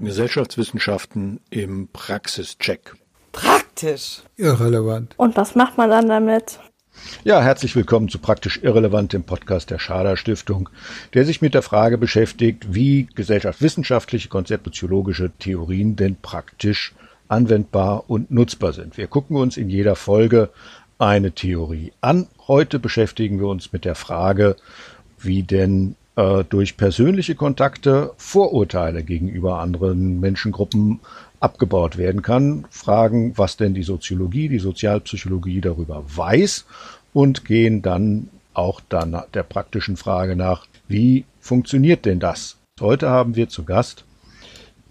[0.00, 2.94] Gesellschaftswissenschaften im Praxischeck.
[3.32, 4.22] Praktisch.
[4.36, 5.14] Irrelevant.
[5.18, 6.58] Und was macht man dann damit?
[7.22, 10.68] Ja, herzlich willkommen zu Praktisch Irrelevant, dem Podcast der Schader Stiftung,
[11.14, 16.94] der sich mit der Frage beschäftigt, wie gesellschaftswissenschaftliche, konzeptbiologische Theorien denn praktisch
[17.28, 18.96] anwendbar und nutzbar sind.
[18.96, 20.50] Wir gucken uns in jeder Folge
[20.98, 22.26] eine Theorie an.
[22.48, 24.56] Heute beschäftigen wir uns mit der Frage,
[25.18, 31.00] wie denn äh, durch persönliche Kontakte Vorurteile gegenüber anderen Menschengruppen
[31.40, 36.66] abgebaut werden kann, fragen, was denn die Soziologie, die Sozialpsychologie darüber weiß
[37.12, 42.56] und gehen dann auch dann der praktischen Frage nach, wie funktioniert denn das?
[42.80, 44.04] Heute haben wir zu Gast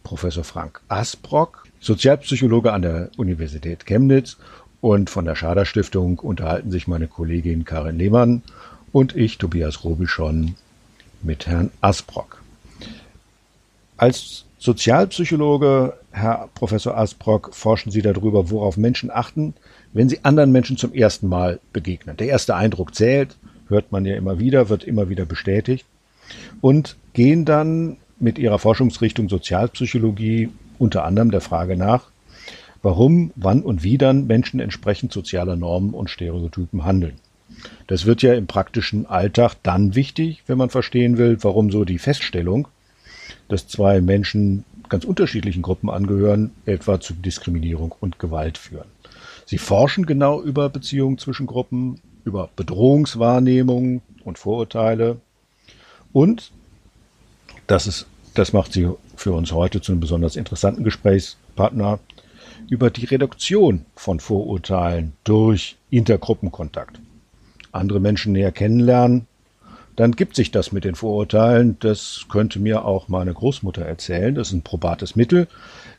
[0.04, 4.38] Professor Frank Asbrock, Sozialpsychologe an der Universität Chemnitz
[4.82, 8.42] und von der Schader Stiftung unterhalten sich meine Kollegin Karin Lehmann
[8.92, 10.56] und ich, Tobias Robischon,
[11.24, 12.42] mit Herrn Asbrock.
[13.98, 19.54] Als Sozialpsychologe, Herr Professor Asbrock, forschen Sie darüber, worauf Menschen achten,
[19.94, 22.18] wenn sie anderen Menschen zum ersten Mal begegnen.
[22.18, 25.86] Der erste Eindruck zählt, hört man ja immer wieder, wird immer wieder bestätigt
[26.62, 32.10] und gehen dann mit ihrer Forschungsrichtung Sozialpsychologie unter anderem der Frage nach,
[32.82, 37.16] warum, wann und wie dann Menschen entsprechend sozialer Normen und Stereotypen handeln.
[37.88, 41.98] Das wird ja im praktischen Alltag dann wichtig, wenn man verstehen will, warum so die
[41.98, 42.68] Feststellung,
[43.48, 48.88] dass zwei Menschen ganz unterschiedlichen Gruppen angehören, etwa zu Diskriminierung und Gewalt führen.
[49.46, 55.18] Sie forschen genau über Beziehungen zwischen Gruppen, über Bedrohungswahrnehmung und Vorurteile
[56.14, 56.52] und
[57.68, 62.00] das ist, das macht sie für uns heute zu einem besonders interessanten Gesprächspartner
[62.70, 67.00] über die Reduktion von Vorurteilen durch Intergruppenkontakt
[67.72, 69.28] andere Menschen näher kennenlernen,
[70.00, 71.76] dann gibt sich das mit den Vorurteilen.
[71.82, 74.34] Das könnte mir auch meine Großmutter erzählen.
[74.34, 75.50] Das ist ein probates Mittel.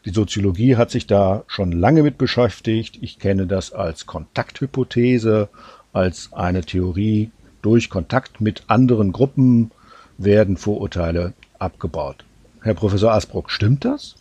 [0.06, 2.96] Die Soziologie hat sich da schon lange mit beschäftigt.
[3.02, 5.50] Ich kenne das als Kontakthypothese,
[5.92, 7.30] als eine Theorie.
[7.61, 9.70] Durch Kontakt mit anderen Gruppen
[10.16, 12.24] werden Vorurteile abgebaut.
[12.62, 14.14] Herr Professor Asbrock, stimmt das?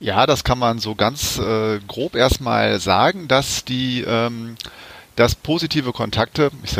[0.00, 4.56] Ja, das kann man so ganz äh, grob erstmal sagen, dass die ähm,
[5.16, 6.76] dass positive Kontakte, ich,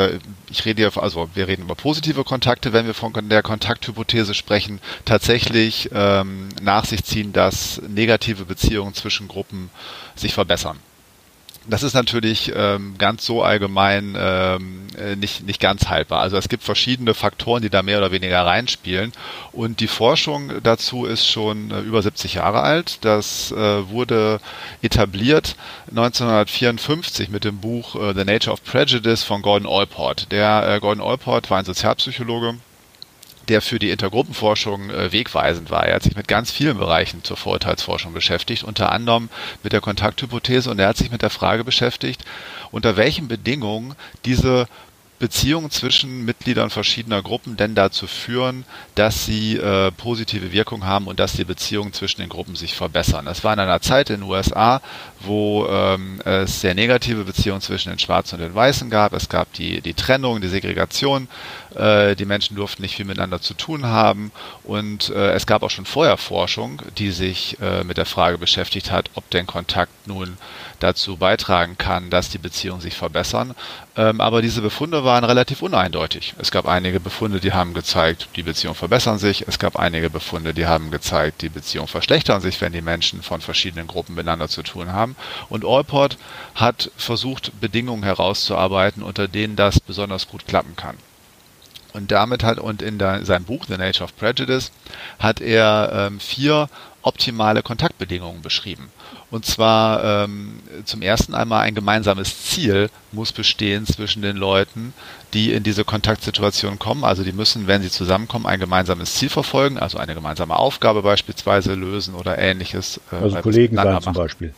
[0.51, 4.81] ich rede hier, also wir reden über positive Kontakte, wenn wir von der Kontakthypothese sprechen,
[5.05, 9.71] tatsächlich ähm, nach sich ziehen, dass negative Beziehungen zwischen Gruppen
[10.15, 10.79] sich verbessern.
[11.69, 16.21] Das ist natürlich ähm, ganz so allgemein ähm, äh, nicht, nicht ganz haltbar.
[16.21, 19.13] Also es gibt verschiedene Faktoren, die da mehr oder weniger reinspielen.
[19.53, 22.99] Und die Forschung dazu ist schon äh, über 70 Jahre alt.
[23.03, 24.41] Das äh, wurde
[24.83, 25.55] etabliert
[25.91, 30.33] 1954 mit dem Buch äh, The Nature of Prejudice von Gordon Allport.
[30.33, 32.55] Der äh, Gordon Allport war ein Sozialpsychologe
[33.49, 35.87] der für die Intergruppenforschung äh, wegweisend war.
[35.87, 39.29] Er hat sich mit ganz vielen Bereichen zur Vorurteilsforschung beschäftigt, unter anderem
[39.63, 42.25] mit der Kontakthypothese und er hat sich mit der Frage beschäftigt,
[42.71, 43.95] unter welchen Bedingungen
[44.25, 44.69] diese
[45.23, 48.65] Beziehungen zwischen Mitgliedern verschiedener Gruppen denn dazu führen,
[48.97, 53.27] dass sie äh, positive Wirkung haben und dass die Beziehungen zwischen den Gruppen sich verbessern.
[53.27, 54.81] Das war in einer Zeit in den USA,
[55.25, 59.13] wo ähm, es sehr negative Beziehungen zwischen den Schwarzen und den Weißen gab.
[59.13, 61.29] Es gab die, die Trennung, die Segregation.
[61.75, 64.33] Äh, die Menschen durften nicht viel miteinander zu tun haben.
[64.65, 68.91] Und äh, es gab auch schon vorher Forschung, die sich äh, mit der Frage beschäftigt
[68.91, 70.37] hat, ob denn Kontakt nun
[70.81, 73.55] dazu beitragen kann, dass die Beziehungen sich verbessern.
[73.97, 76.35] Ähm, aber diese Befunde waren relativ uneindeutig.
[76.39, 79.47] Es gab einige Befunde, die haben gezeigt, die Beziehungen verbessern sich.
[79.47, 83.41] Es gab einige Befunde, die haben gezeigt, die Beziehungen verschlechtern sich, wenn die Menschen von
[83.41, 85.12] verschiedenen Gruppen miteinander zu tun haben.
[85.49, 86.19] Und Allport
[86.55, 90.97] hat versucht, Bedingungen herauszuarbeiten, unter denen das besonders gut klappen kann.
[91.93, 94.73] Und damit hat, und in der, seinem Buch The Nature of Prejudice
[95.19, 96.69] hat er ähm, vier
[97.03, 98.89] optimale Kontaktbedingungen beschrieben.
[99.31, 104.93] Und zwar ähm, zum ersten einmal ein gemeinsames Ziel muss bestehen zwischen den Leuten,
[105.33, 107.03] die in diese Kontaktsituation kommen.
[107.03, 111.75] Also die müssen, wenn sie zusammenkommen, ein gemeinsames Ziel verfolgen, also eine gemeinsame Aufgabe beispielsweise
[111.75, 113.01] lösen oder ähnliches.
[113.11, 114.55] Äh, also Kollegen sein zum Beispiel.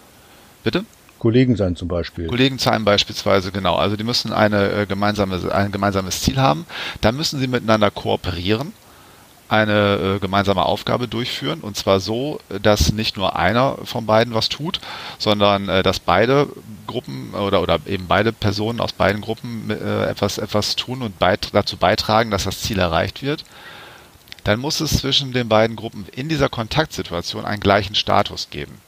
[0.64, 0.84] Bitte?
[1.20, 2.26] Kollegen sein zum Beispiel.
[2.26, 3.76] Kollegen sein beispielsweise, genau.
[3.76, 6.66] Also die müssen eine, äh, gemeinsame, ein gemeinsames Ziel haben.
[7.00, 8.72] Dann müssen sie miteinander kooperieren
[9.48, 14.48] eine äh, gemeinsame Aufgabe durchführen und zwar so, dass nicht nur einer von beiden was
[14.48, 14.80] tut,
[15.18, 16.48] sondern äh, dass beide
[16.86, 21.50] Gruppen oder oder eben beide Personen aus beiden Gruppen äh, etwas etwas tun und beit
[21.52, 23.44] dazu beitragen, dass das Ziel erreicht wird.
[24.44, 28.78] Dann muss es zwischen den beiden Gruppen in dieser Kontaktsituation einen gleichen Status geben.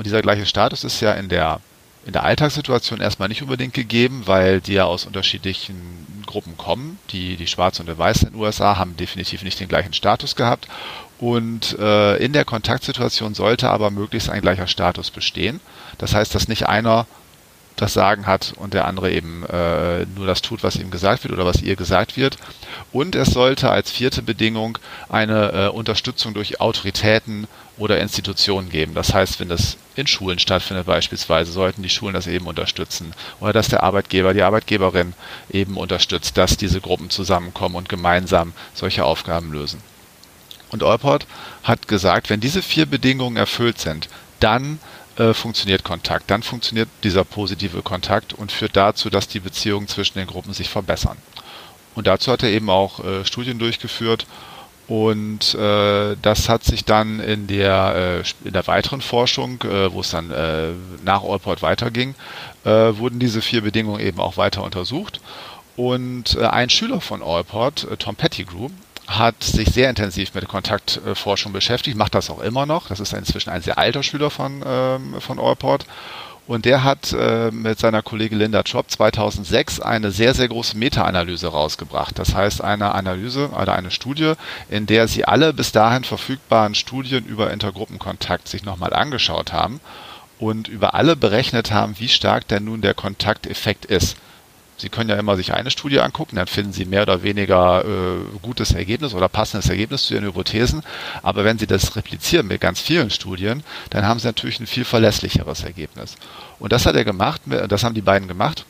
[0.00, 1.60] Und dieser gleiche Status ist ja in der
[2.06, 6.98] in der Alltagssituation erstmal nicht unbedingt gegeben, weil die ja aus unterschiedlichen Gruppen kommen.
[7.10, 10.36] Die, die Schwarze und die Weiße in den USA haben definitiv nicht den gleichen Status
[10.36, 10.68] gehabt.
[11.18, 15.60] Und äh, in der Kontaktsituation sollte aber möglichst ein gleicher Status bestehen.
[15.98, 17.06] Das heißt, dass nicht einer
[17.80, 21.32] das Sagen hat und der andere eben äh, nur das tut, was ihm gesagt wird
[21.32, 22.36] oder was ihr gesagt wird.
[22.92, 24.78] Und es sollte als vierte Bedingung
[25.08, 27.46] eine äh, Unterstützung durch Autoritäten
[27.78, 28.94] oder Institutionen geben.
[28.94, 33.14] Das heißt, wenn das in Schulen stattfindet beispielsweise, sollten die Schulen das eben unterstützen.
[33.40, 35.14] Oder dass der Arbeitgeber, die Arbeitgeberin
[35.50, 39.82] eben unterstützt, dass diese Gruppen zusammenkommen und gemeinsam solche Aufgaben lösen.
[40.70, 41.26] Und Olport
[41.62, 44.78] hat gesagt, wenn diese vier Bedingungen erfüllt sind, dann
[45.16, 46.30] äh, funktioniert Kontakt.
[46.30, 50.68] Dann funktioniert dieser positive Kontakt und führt dazu, dass die Beziehungen zwischen den Gruppen sich
[50.68, 51.16] verbessern.
[51.94, 54.26] Und dazu hat er eben auch äh, Studien durchgeführt
[54.90, 60.00] und äh, das hat sich dann in der, äh, in der weiteren Forschung, äh, wo
[60.00, 60.70] es dann äh,
[61.04, 62.16] nach Allport weiterging,
[62.64, 65.20] äh, wurden diese vier Bedingungen eben auch weiter untersucht.
[65.76, 68.70] Und äh, ein Schüler von Allport, äh, Tom Pettigrew,
[69.18, 72.88] hat sich sehr intensiv mit Kontaktforschung beschäftigt, macht das auch immer noch.
[72.88, 75.84] Das ist inzwischen ein sehr alter Schüler von, ähm, von Allport.
[76.46, 81.48] Und der hat äh, mit seiner Kollegin Linda Chop 2006 eine sehr, sehr große Meta-Analyse
[81.48, 82.18] rausgebracht.
[82.18, 84.34] Das heißt eine Analyse oder eine Studie,
[84.68, 89.80] in der sie alle bis dahin verfügbaren Studien über Intergruppenkontakt sich nochmal angeschaut haben
[90.38, 94.16] und über alle berechnet haben, wie stark denn nun der Kontakteffekt ist.
[94.80, 98.38] Sie können ja immer sich eine Studie angucken, dann finden Sie mehr oder weniger äh,
[98.42, 100.82] gutes Ergebnis oder passendes Ergebnis zu Ihren Hypothesen.
[101.22, 104.84] Aber wenn Sie das replizieren mit ganz vielen Studien, dann haben Sie natürlich ein viel
[104.84, 106.16] verlässlicheres Ergebnis.
[106.58, 108.64] Und das hat er gemacht, das haben die beiden gemacht.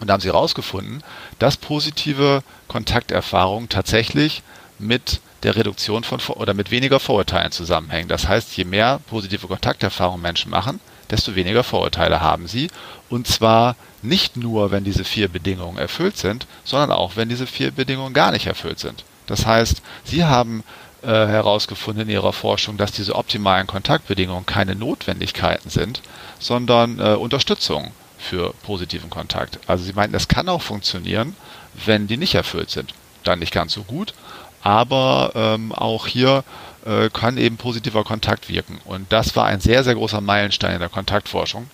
[0.00, 1.02] Und da haben sie herausgefunden,
[1.38, 4.42] dass positive Kontakterfahrungen tatsächlich
[4.78, 8.08] mit der Reduktion von oder mit weniger Vorurteilen zusammenhängen.
[8.08, 12.68] Das heißt, je mehr positive Kontakterfahrungen Menschen machen, desto weniger Vorurteile haben sie.
[13.08, 17.70] Und zwar nicht nur, wenn diese vier Bedingungen erfüllt sind, sondern auch, wenn diese vier
[17.70, 19.04] Bedingungen gar nicht erfüllt sind.
[19.26, 20.62] Das heißt, sie haben
[21.02, 26.02] äh, herausgefunden in ihrer Forschung, dass diese optimalen Kontaktbedingungen keine Notwendigkeiten sind,
[26.38, 29.58] sondern äh, Unterstützung für positiven Kontakt.
[29.66, 31.36] Also sie meinten, es kann auch funktionieren,
[31.84, 32.94] wenn die nicht erfüllt sind.
[33.22, 34.14] Dann nicht ganz so gut,
[34.62, 36.44] aber ähm, auch hier
[36.86, 38.80] äh, kann eben positiver Kontakt wirken.
[38.84, 41.68] Und das war ein sehr, sehr großer Meilenstein in der Kontaktforschung.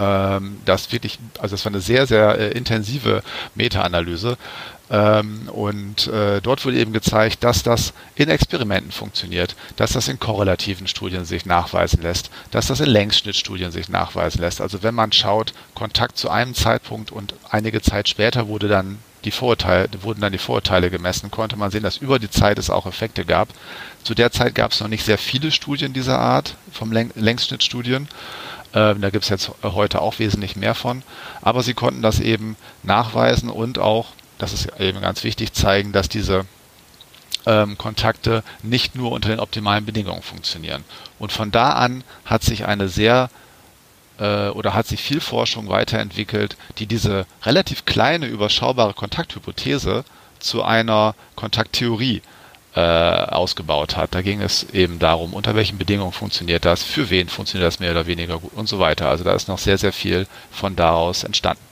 [0.00, 3.22] Ähm, das wirklich, also das war eine sehr, sehr äh, intensive
[3.54, 4.38] Meta-Analyse.
[4.90, 10.18] Ähm, und äh, dort wurde eben gezeigt, dass das in Experimenten funktioniert, dass das in
[10.18, 14.62] korrelativen Studien sich nachweisen lässt, dass das in Längsschnittstudien sich nachweisen lässt.
[14.62, 19.30] Also wenn man schaut, Kontakt zu einem Zeitpunkt und einige Zeit später wurde dann die
[19.30, 22.86] Vorurteile, wurden dann die Vorurteile gemessen, konnte man sehen, dass über die Zeit es auch
[22.86, 23.48] Effekte gab.
[24.02, 28.08] Zu der Zeit gab es noch nicht sehr viele Studien dieser Art, vom Längsschnittstudien.
[28.74, 31.02] Ähm, da gibt es jetzt heute auch wesentlich mehr von.
[31.42, 34.08] Aber sie konnten das eben nachweisen und auch,
[34.38, 36.46] das ist eben ganz wichtig, zeigen, dass diese
[37.46, 40.84] ähm, Kontakte nicht nur unter den optimalen Bedingungen funktionieren.
[41.18, 43.30] Und von da an hat sich eine sehr
[44.18, 50.04] äh, oder hat sich viel Forschung weiterentwickelt, die diese relativ kleine, überschaubare Kontakthypothese
[50.38, 52.22] zu einer Kontakttheorie
[52.74, 54.14] äh, ausgebaut hat.
[54.14, 57.90] Da ging es eben darum, unter welchen Bedingungen funktioniert das, für wen funktioniert das mehr
[57.90, 59.08] oder weniger gut und so weiter.
[59.08, 61.62] Also da ist noch sehr, sehr viel von daraus entstanden.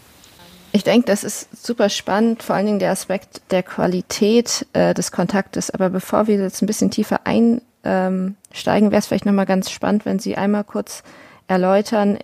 [0.72, 5.12] Ich denke, das ist super spannend, vor allen Dingen der Aspekt der Qualität äh, des
[5.12, 5.70] Kontaktes.
[5.70, 10.04] Aber bevor wir jetzt ein bisschen tiefer einsteigen, ähm, wäre es vielleicht nochmal ganz spannend,
[10.04, 11.02] wenn Sie einmal kurz
[11.46, 12.18] erläutern,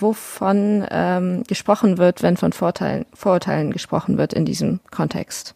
[0.00, 5.54] wovon ähm, gesprochen wird, wenn von Vorteilen, Vorurteilen gesprochen wird in diesem Kontext.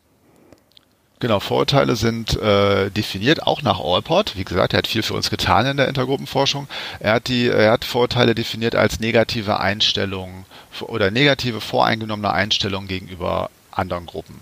[1.22, 4.36] Genau, Vorurteile sind äh, definiert, auch nach Allport.
[4.36, 6.66] Wie gesagt, er hat viel für uns getan in der Intergruppenforschung.
[6.98, 10.46] Er hat die, er hat Vorurteile definiert als negative Einstellungen
[10.80, 14.40] oder negative voreingenommene Einstellungen gegenüber anderen Gruppen.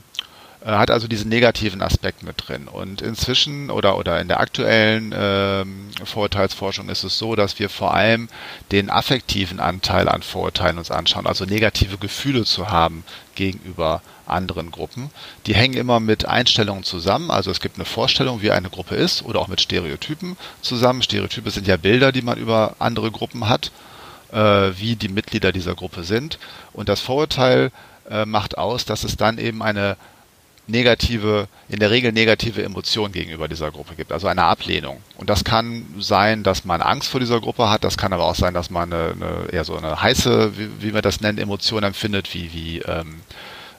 [0.64, 2.68] Äh, hat also diesen negativen Aspekt mit drin.
[2.68, 7.94] Und inzwischen oder, oder in der aktuellen ähm, Vorurteilsforschung ist es so, dass wir vor
[7.94, 8.28] allem
[8.70, 15.10] den affektiven Anteil an Vorurteilen uns anschauen, also negative Gefühle zu haben gegenüber anderen Gruppen.
[15.46, 17.30] Die hängen immer mit Einstellungen zusammen.
[17.30, 21.02] Also es gibt eine Vorstellung, wie eine Gruppe ist oder auch mit Stereotypen zusammen.
[21.02, 23.72] Stereotype sind ja Bilder, die man über andere Gruppen hat,
[24.30, 24.36] äh,
[24.76, 26.38] wie die Mitglieder dieser Gruppe sind.
[26.72, 27.72] Und das Vorurteil
[28.08, 29.96] äh, macht aus, dass es dann eben eine
[30.70, 35.02] negative, in der Regel negative Emotionen gegenüber dieser Gruppe gibt, also eine Ablehnung.
[35.16, 38.34] Und das kann sein, dass man Angst vor dieser Gruppe hat, das kann aber auch
[38.34, 41.82] sein, dass man eine, eine eher so eine heiße, wie, wie man das nennt, Emotion
[41.82, 43.20] empfindet, wie, wie ähm,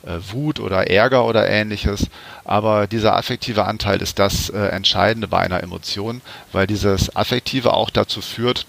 [0.04, 2.08] äh, Wut oder Ärger oder ähnliches.
[2.44, 6.22] Aber dieser affektive Anteil ist das äh, Entscheidende bei einer Emotion,
[6.52, 8.66] weil dieses Affektive auch dazu führt,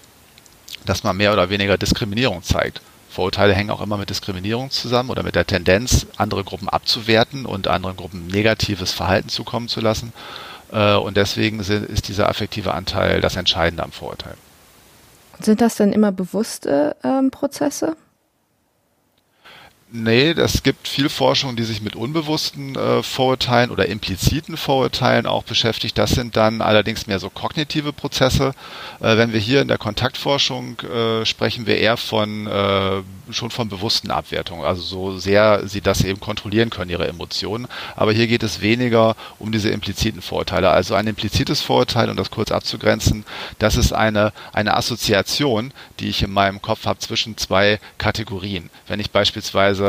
[0.85, 2.81] dass man mehr oder weniger Diskriminierung zeigt.
[3.13, 7.67] Vorurteile hängen auch immer mit Diskriminierung zusammen oder mit der Tendenz, andere Gruppen abzuwerten und
[7.67, 10.13] anderen Gruppen negatives Verhalten zukommen zu lassen.
[10.71, 14.33] Äh, und deswegen ist dieser affektive Anteil das Entscheidende am Vorurteil.
[15.39, 17.95] Sind das denn immer bewusste ähm, Prozesse?
[19.95, 25.43] Nee, es gibt viel Forschung, die sich mit unbewussten äh, Vorurteilen oder impliziten Vorurteilen auch
[25.43, 25.99] beschäftigt.
[25.99, 28.55] Das sind dann allerdings mehr so kognitive Prozesse.
[29.01, 33.69] Äh, wenn wir hier in der Kontaktforschung äh, sprechen wir eher von äh, schon von
[33.69, 37.67] bewussten Abwertungen, also so sehr sie das eben kontrollieren können, ihre Emotionen.
[37.95, 40.71] Aber hier geht es weniger um diese impliziten Vorurteile.
[40.71, 43.25] Also ein implizites Vorurteil, um das kurz abzugrenzen,
[43.59, 48.71] das ist eine, eine Assoziation, die ich in meinem Kopf habe zwischen zwei Kategorien.
[48.87, 49.82] Wenn ich beispielsweise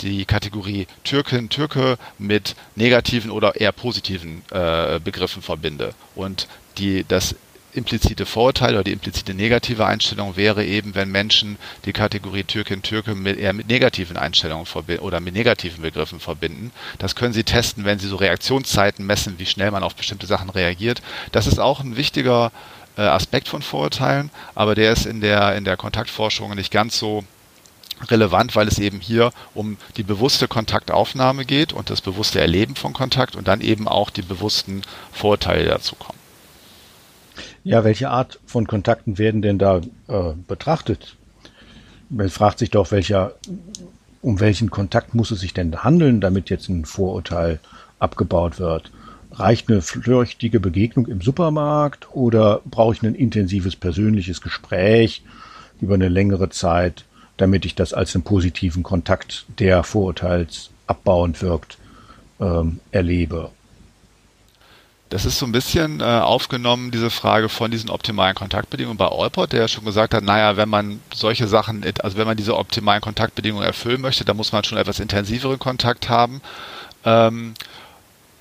[0.00, 7.34] die Kategorie Türkin, Türke mit negativen oder eher positiven äh, Begriffen verbinde und die das
[7.72, 13.14] implizite Vorurteil oder die implizite negative Einstellung wäre eben, wenn Menschen die Kategorie Türkin, Türke
[13.14, 14.66] mit, eher mit negativen Einstellungen
[15.00, 16.72] oder mit negativen Begriffen verbinden.
[16.98, 20.50] Das können Sie testen, wenn Sie so Reaktionszeiten messen, wie schnell man auf bestimmte Sachen
[20.50, 21.02] reagiert.
[21.32, 22.52] Das ist auch ein wichtiger
[22.96, 27.24] äh, Aspekt von Vorurteilen, aber der ist in der, in der Kontaktforschung nicht ganz so
[28.08, 32.92] relevant, weil es eben hier um die bewusste Kontaktaufnahme geht und das bewusste Erleben von
[32.92, 36.18] Kontakt und dann eben auch die bewussten Vorurteile dazu kommen.
[37.64, 41.16] Ja, welche Art von Kontakten werden denn da äh, betrachtet?
[42.08, 43.34] Man fragt sich doch, welcher,
[44.22, 47.60] um welchen Kontakt muss es sich denn handeln, damit jetzt ein Vorurteil
[47.98, 48.90] abgebaut wird?
[49.32, 55.22] Reicht eine flüchtige Begegnung im Supermarkt oder brauche ich ein intensives persönliches Gespräch
[55.80, 57.04] über eine längere Zeit,
[57.38, 61.78] damit ich das als einen positiven Kontakt, der vorurteilsabbauend wirkt,
[62.40, 63.50] ähm, erlebe?
[65.08, 69.52] Das ist so ein bisschen äh, aufgenommen, diese Frage von diesen optimalen Kontaktbedingungen bei Allport,
[69.52, 73.00] der ja schon gesagt hat, naja, wenn man solche Sachen, also wenn man diese optimalen
[73.00, 76.42] Kontaktbedingungen erfüllen möchte, dann muss man schon etwas intensiveren Kontakt haben.
[77.06, 77.54] Ähm,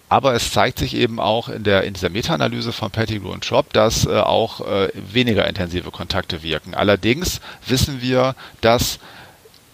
[0.10, 3.74] aber es zeigt sich eben auch in, der, in dieser Meta-Analyse von Pettigrew und Schropp,
[3.74, 6.74] dass äh, auch äh, weniger intensive Kontakte wirken.
[6.74, 9.00] Allerdings wissen wir, dass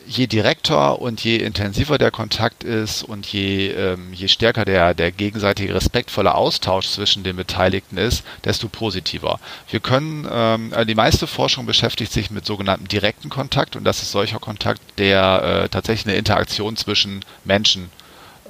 [0.05, 5.11] je direkter und je intensiver der Kontakt ist und je, ähm, je stärker der, der
[5.11, 9.39] gegenseitige respektvolle Austausch zwischen den Beteiligten ist, desto positiver.
[9.69, 14.01] Wir können, ähm, äh, die meiste Forschung beschäftigt sich mit sogenannten direkten Kontakt und das
[14.01, 17.89] ist solcher Kontakt, der äh, tatsächlich eine Interaktion zwischen Menschen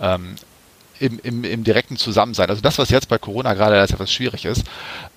[0.02, 0.36] ähm,
[1.00, 4.46] im, im, im direkten Zusammensein, also das, was jetzt bei Corona gerade als etwas schwierig
[4.46, 4.64] ist,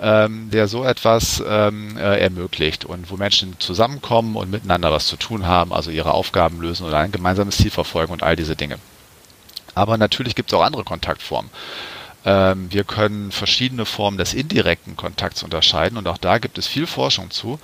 [0.00, 5.16] ähm, der so etwas ähm, äh, ermöglicht und wo Menschen zusammenkommen und miteinander was zu
[5.16, 8.78] tun haben, also ihre Aufgaben lösen oder ein gemeinsames Ziel verfolgen und all diese Dinge.
[9.74, 11.50] Aber natürlich gibt es auch andere Kontaktformen.
[12.24, 16.86] Ähm, wir können verschiedene Formen des indirekten Kontakts unterscheiden und auch da gibt es viel
[16.86, 17.60] Forschung zu.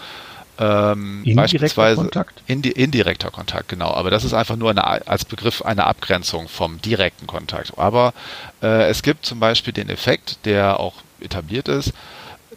[0.58, 2.42] Ähm, indirekter Kontakt?
[2.46, 3.92] Indi indirekter Kontakt, genau.
[3.94, 7.72] Aber das ist einfach nur eine, als Begriff eine Abgrenzung vom direkten Kontakt.
[7.78, 8.12] Aber
[8.62, 11.92] äh, es gibt zum Beispiel den Effekt, der auch etabliert ist,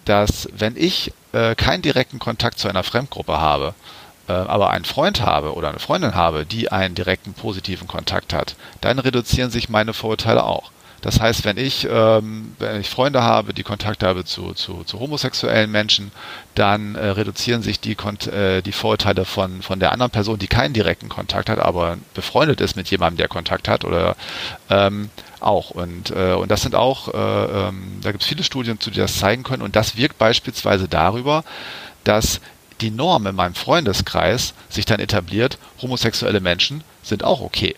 [0.03, 3.73] dass wenn ich äh, keinen direkten Kontakt zu einer Fremdgruppe habe,
[4.27, 8.55] äh, aber einen Freund habe oder eine Freundin habe, die einen direkten positiven Kontakt hat,
[8.81, 10.71] dann reduzieren sich meine Vorurteile auch.
[11.05, 14.99] Das heißt, wenn ich, ähm, wenn ich Freunde habe, die Kontakt habe zu, zu, zu
[14.99, 16.11] homosexuellen Menschen,
[16.55, 17.95] dann äh, reduzieren sich die,
[18.31, 22.59] äh, die Vorurteile von, von der anderen Person, die keinen direkten Kontakt hat, aber befreundet
[22.59, 24.15] ist mit jemandem, der Kontakt hat oder
[24.71, 25.69] ähm, auch.
[25.69, 28.99] Und, äh, und das sind auch, äh, ähm, da gibt es viele Studien zu, die
[28.99, 29.61] das zeigen können.
[29.61, 31.43] Und das wirkt beispielsweise darüber,
[32.03, 32.41] dass
[32.81, 37.75] die Norm in meinem Freundeskreis sich dann etabliert, homosexuelle Menschen sind auch okay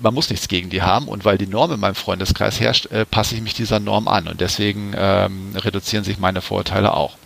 [0.00, 3.04] man muss nichts gegen die haben und weil die Norm in meinem Freundeskreis herrscht, äh,
[3.04, 7.16] passe ich mich dieser Norm an und deswegen ähm, reduzieren sich meine Vorurteile auch.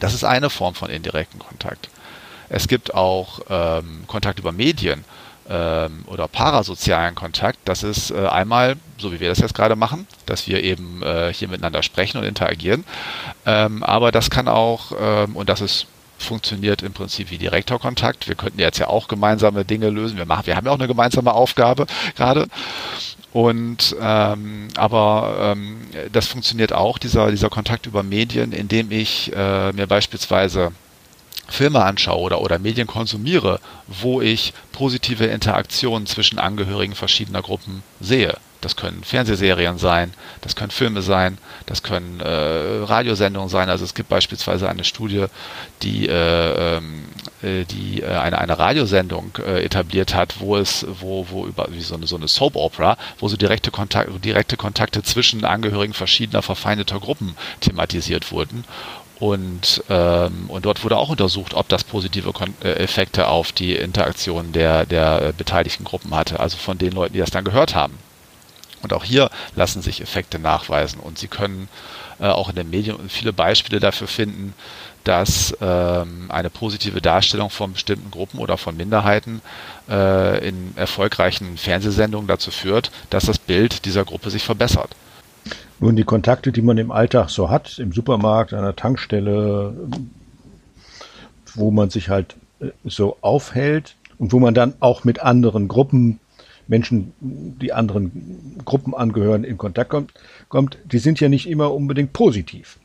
[0.00, 1.88] Das ist eine Form von indirekten Kontakt.
[2.48, 5.04] Es gibt auch ähm, Kontakt über Medien
[5.48, 7.58] ähm, oder parasozialen Kontakt.
[7.64, 11.32] Das ist äh, einmal, so wie wir das jetzt gerade machen, dass wir eben äh,
[11.32, 12.84] hier miteinander sprechen und interagieren.
[13.44, 15.86] Ähm, aber das kann auch, ähm, und das ist
[16.18, 18.28] funktioniert im Prinzip wie direkter Kontakt.
[18.28, 20.18] Wir könnten jetzt ja auch gemeinsame Dinge lösen.
[20.18, 22.46] Wir machen, wir haben ja auch eine gemeinsame Aufgabe gerade.
[23.32, 25.80] Und ähm, aber ähm,
[26.12, 30.72] das funktioniert auch, dieser, dieser Kontakt über Medien, indem ich äh, mir beispielsweise
[31.48, 38.36] Filme anschaue oder, oder Medien konsumiere, wo ich positive Interaktionen zwischen Angehörigen verschiedener Gruppen sehe.
[38.60, 43.70] Das können Fernsehserien sein, das können Filme sein, das können äh, Radiosendungen sein.
[43.70, 45.26] Also es gibt beispielsweise eine Studie,
[45.82, 47.04] die, äh, ähm,
[47.42, 51.80] äh, die äh, eine, eine Radiosendung äh, etabliert hat, wo es, wo, wo über wie
[51.82, 56.42] so eine, so eine Soap Opera, wo so direkte, Kontakt, direkte Kontakte zwischen Angehörigen verschiedener
[56.42, 58.64] verfeindeter Gruppen thematisiert wurden.
[59.20, 63.74] Und, ähm, und dort wurde auch untersucht, ob das positive Kon äh, Effekte auf die
[63.74, 67.98] Interaktion der, der beteiligten Gruppen hatte, also von den Leuten, die das dann gehört haben.
[68.82, 71.68] Und auch hier lassen sich Effekte nachweisen und Sie können
[72.20, 74.54] äh, auch in den Medien viele Beispiele dafür finden,
[75.04, 79.40] dass ähm, eine positive Darstellung von bestimmten Gruppen oder von Minderheiten
[79.88, 84.90] äh, in erfolgreichen Fernsehsendungen dazu führt, dass das Bild dieser Gruppe sich verbessert.
[85.80, 89.74] Nun, die Kontakte, die man im Alltag so hat, im Supermarkt, an der Tankstelle,
[91.54, 96.20] wo man sich halt äh, so aufhält und wo man dann auch mit anderen Gruppen,
[96.68, 100.12] Menschen, die anderen Gruppen angehören, in Kontakt kommt,
[100.48, 102.78] kommt, die sind ja nicht immer unbedingt positiv.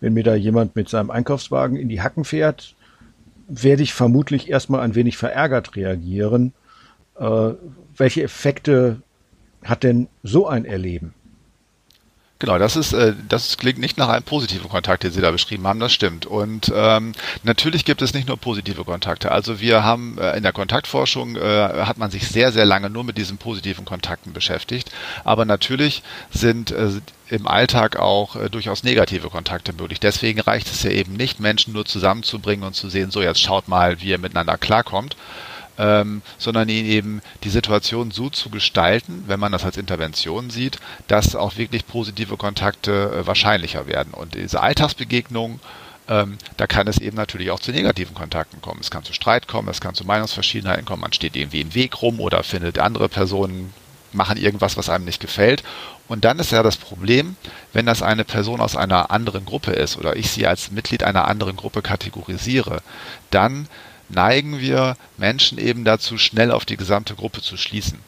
[0.00, 2.74] Wenn mir da jemand mit seinem Einkaufswagen in die Hacken fährt,
[3.48, 6.52] werde ich vermutlich erstmal ein wenig verärgert reagieren.
[7.18, 7.50] Äh,
[7.96, 9.00] welche Effekte
[9.62, 11.14] hat denn so ein Erleben?
[12.38, 15.66] Genau, das ist, äh, das klingt nicht nach einem positiven Kontakt, den Sie da beschrieben
[15.66, 16.26] haben, das stimmt.
[16.26, 17.12] Und ähm,
[17.44, 19.32] natürlich gibt es nicht nur positive Kontakte.
[19.32, 23.04] Also wir haben äh, in der Kontaktforschung äh, hat man sich sehr, sehr lange nur
[23.04, 24.90] mit diesen positiven Kontakten beschäftigt.
[25.24, 26.90] Aber natürlich sind äh,
[27.30, 29.98] im Alltag auch äh, durchaus negative Kontakte möglich.
[29.98, 33.66] Deswegen reicht es ja eben nicht, Menschen nur zusammenzubringen und zu sehen, so jetzt schaut
[33.66, 35.16] mal, wie ihr miteinander klarkommt,
[35.78, 40.78] ähm, sondern ihnen eben die Situation so zu gestalten, wenn man das als Intervention sieht,
[41.08, 44.14] dass auch wirklich positive Kontakte äh, wahrscheinlicher werden.
[44.14, 45.60] Und diese Alltagsbegegnungen,
[46.08, 48.80] ähm, da kann es eben natürlich auch zu negativen Kontakten kommen.
[48.80, 52.00] Es kann zu Streit kommen, es kann zu Meinungsverschiedenheiten kommen, man steht irgendwie im Weg
[52.02, 53.72] rum oder findet andere Personen
[54.12, 55.62] machen irgendwas, was einem nicht gefällt.
[56.08, 57.36] Und dann ist ja das Problem,
[57.72, 61.28] wenn das eine Person aus einer anderen Gruppe ist oder ich sie als Mitglied einer
[61.28, 62.82] anderen Gruppe kategorisiere,
[63.30, 63.68] dann
[64.08, 67.98] neigen wir Menschen eben dazu, schnell auf die gesamte Gruppe zu schließen.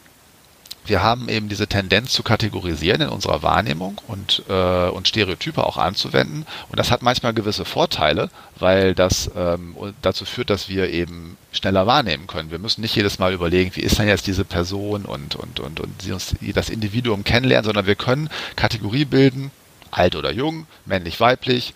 [0.88, 5.76] Wir haben eben diese Tendenz zu kategorisieren in unserer Wahrnehmung und, äh, und Stereotype auch
[5.76, 6.46] anzuwenden.
[6.70, 11.86] Und das hat manchmal gewisse Vorteile, weil das ähm, dazu führt, dass wir eben schneller
[11.86, 12.50] wahrnehmen können.
[12.50, 15.78] Wir müssen nicht jedes Mal überlegen, wie ist denn jetzt diese Person und, und, und,
[15.78, 19.50] und sie uns das Individuum kennenlernen, sondern wir können Kategorie bilden,
[19.90, 21.74] alt oder jung, männlich, weiblich,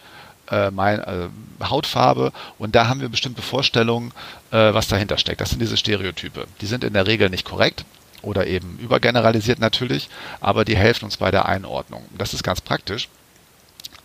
[0.51, 1.29] äh, mein, äh,
[1.63, 4.13] Hautfarbe und da haben wir bestimmte Vorstellungen,
[4.51, 5.41] äh, was dahinter steckt.
[5.41, 6.47] Das sind diese Stereotype.
[6.61, 7.85] Die sind in der Regel nicht korrekt
[8.23, 10.09] oder eben übergeneralisiert natürlich,
[10.41, 12.05] aber die helfen uns bei der Einordnung.
[12.17, 13.09] Das ist ganz praktisch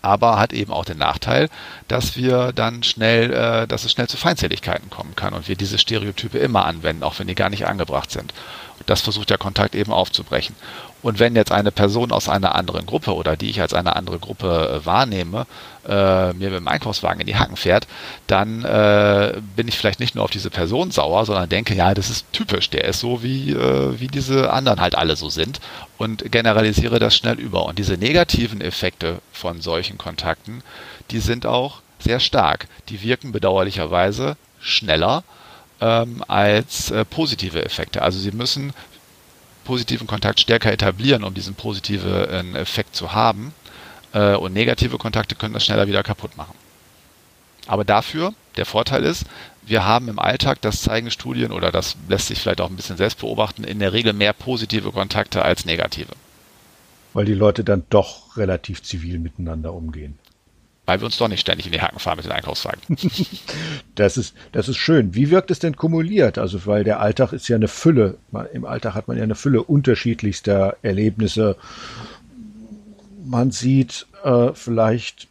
[0.01, 1.49] aber hat eben auch den Nachteil,
[1.87, 5.77] dass wir dann schnell, äh, dass es schnell zu Feindseligkeiten kommen kann und wir diese
[5.77, 8.33] Stereotype immer anwenden, auch wenn die gar nicht angebracht sind.
[8.85, 10.55] Das versucht der Kontakt eben aufzubrechen.
[11.03, 14.17] Und wenn jetzt eine Person aus einer anderen Gruppe oder die ich als eine andere
[14.19, 15.45] Gruppe äh, wahrnehme,
[15.87, 17.87] äh, mir mit dem Einkaufswagen in die Hacken fährt,
[18.25, 22.09] dann äh, bin ich vielleicht nicht nur auf diese Person sauer, sondern denke, ja, das
[22.09, 25.59] ist typisch, der ist so wie, äh, wie diese anderen halt alle so sind
[25.97, 27.65] und generalisiere das schnell über.
[27.65, 30.63] Und diese negativen Effekte von solchen Kontakten,
[31.11, 32.67] die sind auch sehr stark.
[32.89, 35.23] Die wirken bedauerlicherweise schneller
[35.81, 38.01] ähm, als äh, positive Effekte.
[38.01, 38.73] Also sie müssen
[39.63, 43.53] positiven Kontakt stärker etablieren, um diesen positiven äh, Effekt zu haben.
[44.13, 46.55] Äh, und negative Kontakte können das schneller wieder kaputt machen.
[47.67, 49.25] Aber dafür, der Vorteil ist,
[49.65, 52.95] wir haben im Alltag, das zeigen Studien oder das lässt sich vielleicht auch ein bisschen
[52.95, 56.13] selbst beobachten, in der Regel mehr positive Kontakte als negative.
[57.13, 60.17] Weil die Leute dann doch relativ zivil miteinander umgehen
[60.87, 62.81] weil wir uns doch nicht ständig in die Haken fahren mit den Einkaufswagen.
[63.95, 65.13] das ist, das ist schön.
[65.13, 66.37] Wie wirkt es denn kumuliert?
[66.37, 68.15] Also, weil der Alltag ist ja eine Fülle.
[68.53, 71.57] Im Alltag hat man ja eine Fülle unterschiedlichster Erlebnisse.
[73.25, 75.27] Man sieht äh, vielleicht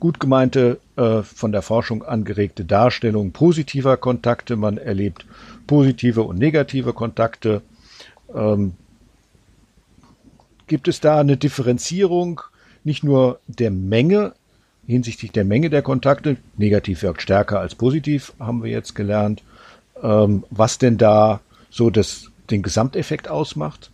[0.00, 4.56] gut gemeinte, äh, von der Forschung angeregte Darstellung positiver Kontakte.
[4.56, 5.26] Man erlebt
[5.68, 7.62] positive und negative Kontakte.
[8.34, 8.74] Ähm,
[10.66, 12.40] gibt es da eine Differenzierung
[12.82, 14.32] nicht nur der Menge
[14.88, 16.38] hinsichtlich der Menge der Kontakte.
[16.56, 19.42] Negativ wirkt stärker als positiv, haben wir jetzt gelernt.
[20.02, 23.90] Ähm, was denn da so das, den Gesamteffekt ausmacht?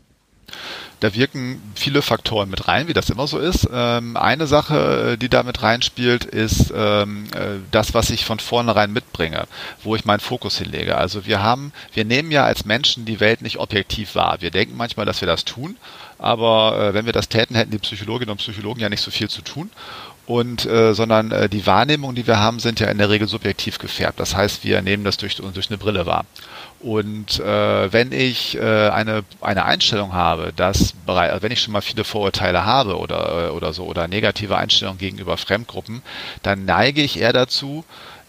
[1.01, 3.69] Da wirken viele Faktoren mit rein, wie das immer so ist.
[3.73, 8.39] Ähm, eine Sache, äh, die da mit reinspielt, ist ähm, äh, das, was ich von
[8.39, 9.47] vornherein mitbringe,
[9.83, 10.97] wo ich meinen Fokus hinlege.
[10.97, 14.37] Also wir haben, wir nehmen ja als Menschen die Welt nicht objektiv wahr.
[14.41, 15.77] Wir denken manchmal, dass wir das tun,
[16.19, 19.29] aber äh, wenn wir das täten, hätten die Psychologinnen und Psychologen ja nicht so viel
[19.29, 19.71] zu tun
[20.27, 23.79] und äh, sondern äh, die Wahrnehmungen, die wir haben, sind ja in der Regel subjektiv
[23.79, 24.19] gefärbt.
[24.21, 26.25] Das heißt, wir nehmen das durch, durch eine Brille wahr.
[26.81, 32.05] Und äh, wenn ich äh, eine, eine Einstellung habe, dass wenn ich schon mal viele
[32.05, 36.03] Vorurteile habe oder, äh, oder so oder negative Einstellungen gegenüber Fremdgruppen,
[36.43, 37.85] dann neige ich eher dazu,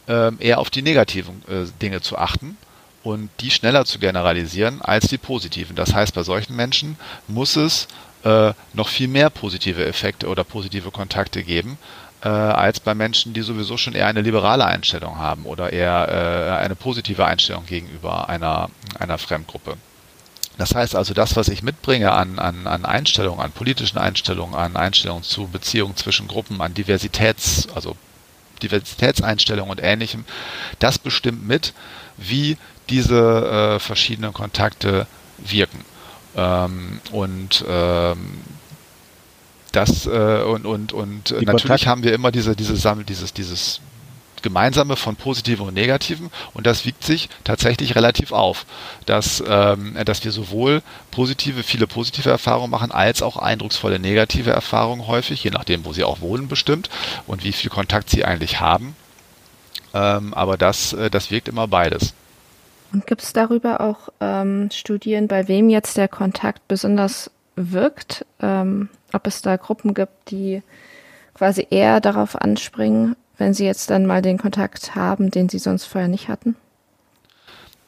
[0.08, 2.58] äh, eher auf die negativen äh, Dinge zu achten
[3.04, 5.76] und die schneller zu generalisieren als die positiven.
[5.76, 7.88] Das heißt, bei solchen Menschen muss es
[8.26, 11.78] äh, noch viel mehr positive Effekte oder positive Kontakte geben,
[12.22, 16.64] äh, als bei Menschen, die sowieso schon eher eine liberale Einstellung haben oder eher äh,
[16.64, 19.78] eine positive Einstellung gegenüber einer, einer Fremdgruppe.
[20.58, 24.76] Das heißt also, das, was ich mitbringe an, an, an Einstellungen, an politischen Einstellungen, an
[24.76, 27.96] Einstellungen zu Beziehungen zwischen Gruppen, an Diversitäts, also
[28.64, 30.26] Diversitätseinstellungen und ähnlichem,
[30.80, 31.74] das bestimmt mit,
[32.18, 32.58] wie
[32.90, 35.08] diese äh, verschiedenen Kontakte
[35.38, 35.84] wirken.
[36.36, 38.42] Ähm, und ähm,
[39.72, 43.34] das äh, und und und Die natürlich Kontakt haben wir immer diese diese Sammel dieses
[43.34, 43.82] dieses
[44.46, 48.68] Gemeinsame von Positiven und Negativen und das wiegt sich tatsächlich relativ auf,
[49.08, 55.08] dass, ähm, dass wir sowohl positive, viele positive Erfahrungen machen, als auch eindrucksvolle negative Erfahrungen
[55.08, 56.92] häufig, je nachdem, wo sie auch wohnen bestimmt
[57.26, 58.96] und wie viel Kontakt sie eigentlich haben.
[59.96, 62.14] Ähm, aber das, äh, das wirkt immer beides.
[62.96, 68.26] Und gibt es darüber auch ähm, Studien, bei wem jetzt der Kontakt besonders wirkt?
[68.42, 70.64] Ähm, ob es da Gruppen gibt, die
[71.34, 75.86] quasi eher darauf anspringen wenn Sie jetzt dann mal den Kontakt haben, den Sie sonst
[75.86, 76.56] vorher nicht hatten?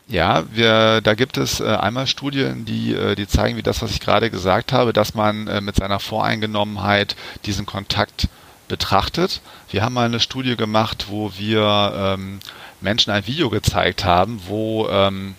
[0.08, 3.91] Ja, wir, da gibt es äh, einmal Studien, die, äh, die zeigen, wie das, was
[3.91, 8.30] ich gerade gesagt habe, dass man äh, mit seiner Voreingenommenheit diesen Kontakt
[8.70, 9.41] betrachtet.
[9.70, 12.39] Wir haben mal eine Studie gemacht, wo wir ähm,
[12.82, 15.36] Menschen ein Video gezeigt haben, wo ähm,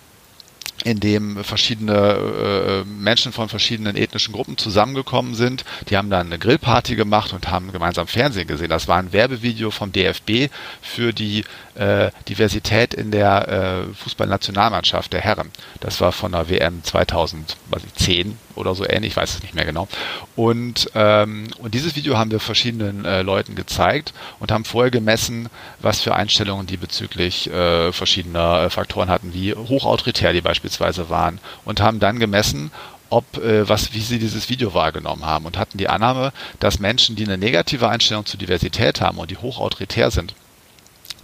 [0.84, 5.64] in dem verschiedene äh, Menschen von verschiedenen ethnischen Gruppen zusammengekommen sind.
[5.88, 8.68] Die haben dann eine Grillparty gemacht und haben gemeinsam Fernsehen gesehen.
[8.70, 11.44] Das war ein Werbevideo vom DFB für die
[11.78, 15.50] äh, Diversität in der äh, Fußballnationalmannschaft der Herren.
[15.80, 19.88] Das war von der WM 2010 oder so ähnlich, ich weiß es nicht mehr genau.
[20.36, 25.48] Und, ähm, und dieses Video haben wir verschiedenen äh, Leuten gezeigt und haben vorher gemessen,
[25.80, 31.40] was für Einstellungen die bezüglich äh, verschiedener äh, Faktoren hatten, wie hochautoritär die beispielsweise waren
[31.64, 32.72] und haben dann gemessen,
[33.10, 37.16] ob äh, was wie sie dieses Video wahrgenommen haben und hatten die Annahme, dass Menschen,
[37.16, 40.34] die eine negative Einstellung zur Diversität haben und die hochautoritär sind,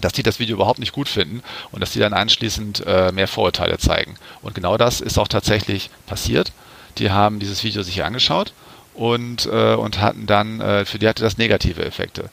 [0.04, 3.26] dass die das Video überhaupt nicht gut finden und dass die dann anschließend äh, mehr
[3.26, 4.16] Vorurteile zeigen.
[4.42, 6.52] Und genau das ist auch tatsächlich passiert.
[6.98, 8.52] Die haben dieses Video sich angeschaut
[8.94, 12.28] und, äh, und hatten dann, äh, für die hatte das negative Effekte.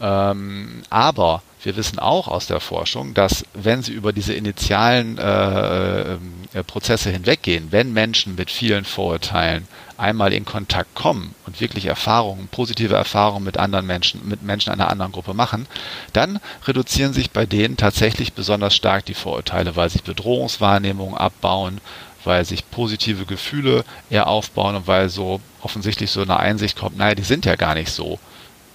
[0.00, 6.12] Ähm, aber wir wissen auch aus der Forschung, dass wenn sie über diese initialen äh,
[6.12, 6.18] äh,
[6.66, 9.66] Prozesse hinweggehen, wenn Menschen mit vielen Vorurteilen
[9.96, 14.90] einmal in Kontakt kommen und wirklich Erfahrungen, positive Erfahrungen mit anderen Menschen, mit Menschen einer
[14.90, 15.66] anderen Gruppe machen,
[16.12, 21.80] dann reduzieren sich bei denen tatsächlich besonders stark die Vorurteile, weil sich Bedrohungswahrnehmungen abbauen,
[22.24, 27.14] weil sich positive Gefühle eher aufbauen und weil so offensichtlich so eine Einsicht kommt, naja,
[27.14, 28.18] die sind ja gar nicht so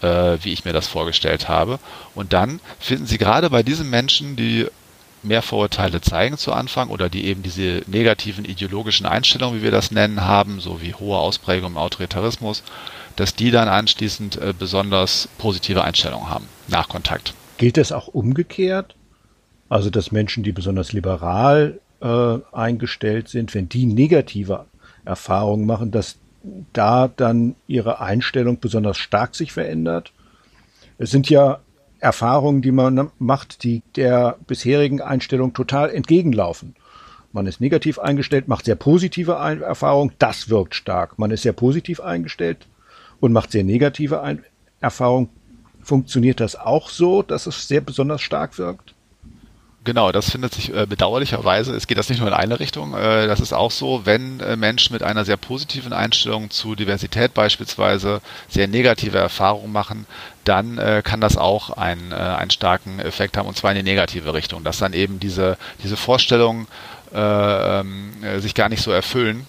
[0.01, 1.79] äh, wie ich mir das vorgestellt habe.
[2.15, 4.67] Und dann finden Sie gerade bei diesen Menschen, die
[5.23, 9.91] mehr Vorurteile zeigen zu Anfang oder die eben diese negativen ideologischen Einstellungen, wie wir das
[9.91, 12.63] nennen, haben, so wie hohe Ausprägung im Autoritarismus,
[13.15, 17.33] dass die dann anschließend äh, besonders positive Einstellungen haben nach Kontakt.
[17.57, 18.95] Gilt das auch umgekehrt?
[19.69, 24.65] Also dass Menschen, die besonders liberal äh, eingestellt sind, wenn die negative
[25.05, 26.17] Erfahrungen machen, dass
[26.73, 30.11] da dann ihre Einstellung besonders stark sich verändert.
[30.97, 31.59] Es sind ja
[31.99, 36.75] Erfahrungen, die man macht, die der bisherigen Einstellung total entgegenlaufen.
[37.31, 41.17] Man ist negativ eingestellt, macht sehr positive Erfahrungen, das wirkt stark.
[41.17, 42.67] Man ist sehr positiv eingestellt
[43.19, 44.39] und macht sehr negative
[44.81, 45.29] Erfahrungen.
[45.81, 48.93] Funktioniert das auch so, dass es sehr besonders stark wirkt?
[49.83, 53.25] Genau, das findet sich äh, bedauerlicherweise, es geht das nicht nur in eine Richtung, äh,
[53.25, 58.21] das ist auch so, wenn äh, Menschen mit einer sehr positiven Einstellung zu Diversität beispielsweise
[58.47, 60.05] sehr negative Erfahrungen machen,
[60.43, 63.91] dann äh, kann das auch einen, äh, einen starken Effekt haben, und zwar in die
[63.91, 66.67] negative Richtung, dass dann eben diese, diese Vorstellungen
[67.11, 69.47] äh, ähm, sich gar nicht so erfüllen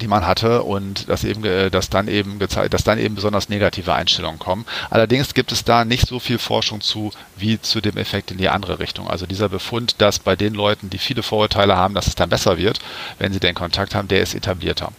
[0.00, 3.94] die man hatte und dass eben, dass dann eben gezeigt, dass dann eben besonders negative
[3.94, 4.64] Einstellungen kommen.
[4.90, 8.48] Allerdings gibt es da nicht so viel Forschung zu wie zu dem Effekt in die
[8.48, 9.08] andere Richtung.
[9.08, 12.58] Also dieser Befund, dass bei den Leuten, die viele Vorurteile haben, dass es dann besser
[12.58, 12.80] wird,
[13.18, 14.92] wenn sie den Kontakt haben, der ist etablierter.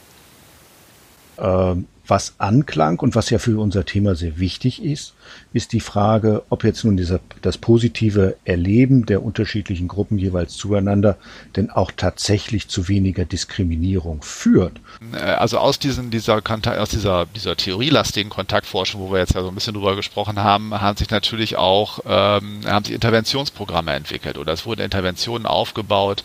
[1.37, 5.13] Ähm, was anklang und was ja für unser Thema sehr wichtig ist,
[5.53, 11.17] ist die Frage, ob jetzt nun dieser, das positive Erleben der unterschiedlichen Gruppen jeweils zueinander
[11.55, 14.79] denn auch tatsächlich zu weniger Diskriminierung führt.
[15.13, 16.41] Äh, also aus diesen, dieser,
[16.79, 20.79] aus dieser, dieser theorielastigen Kontaktforschung, wo wir jetzt ja so ein bisschen drüber gesprochen haben,
[20.79, 26.23] haben sich natürlich auch, ähm, haben sich Interventionsprogramme entwickelt oder es wurden Interventionen aufgebaut,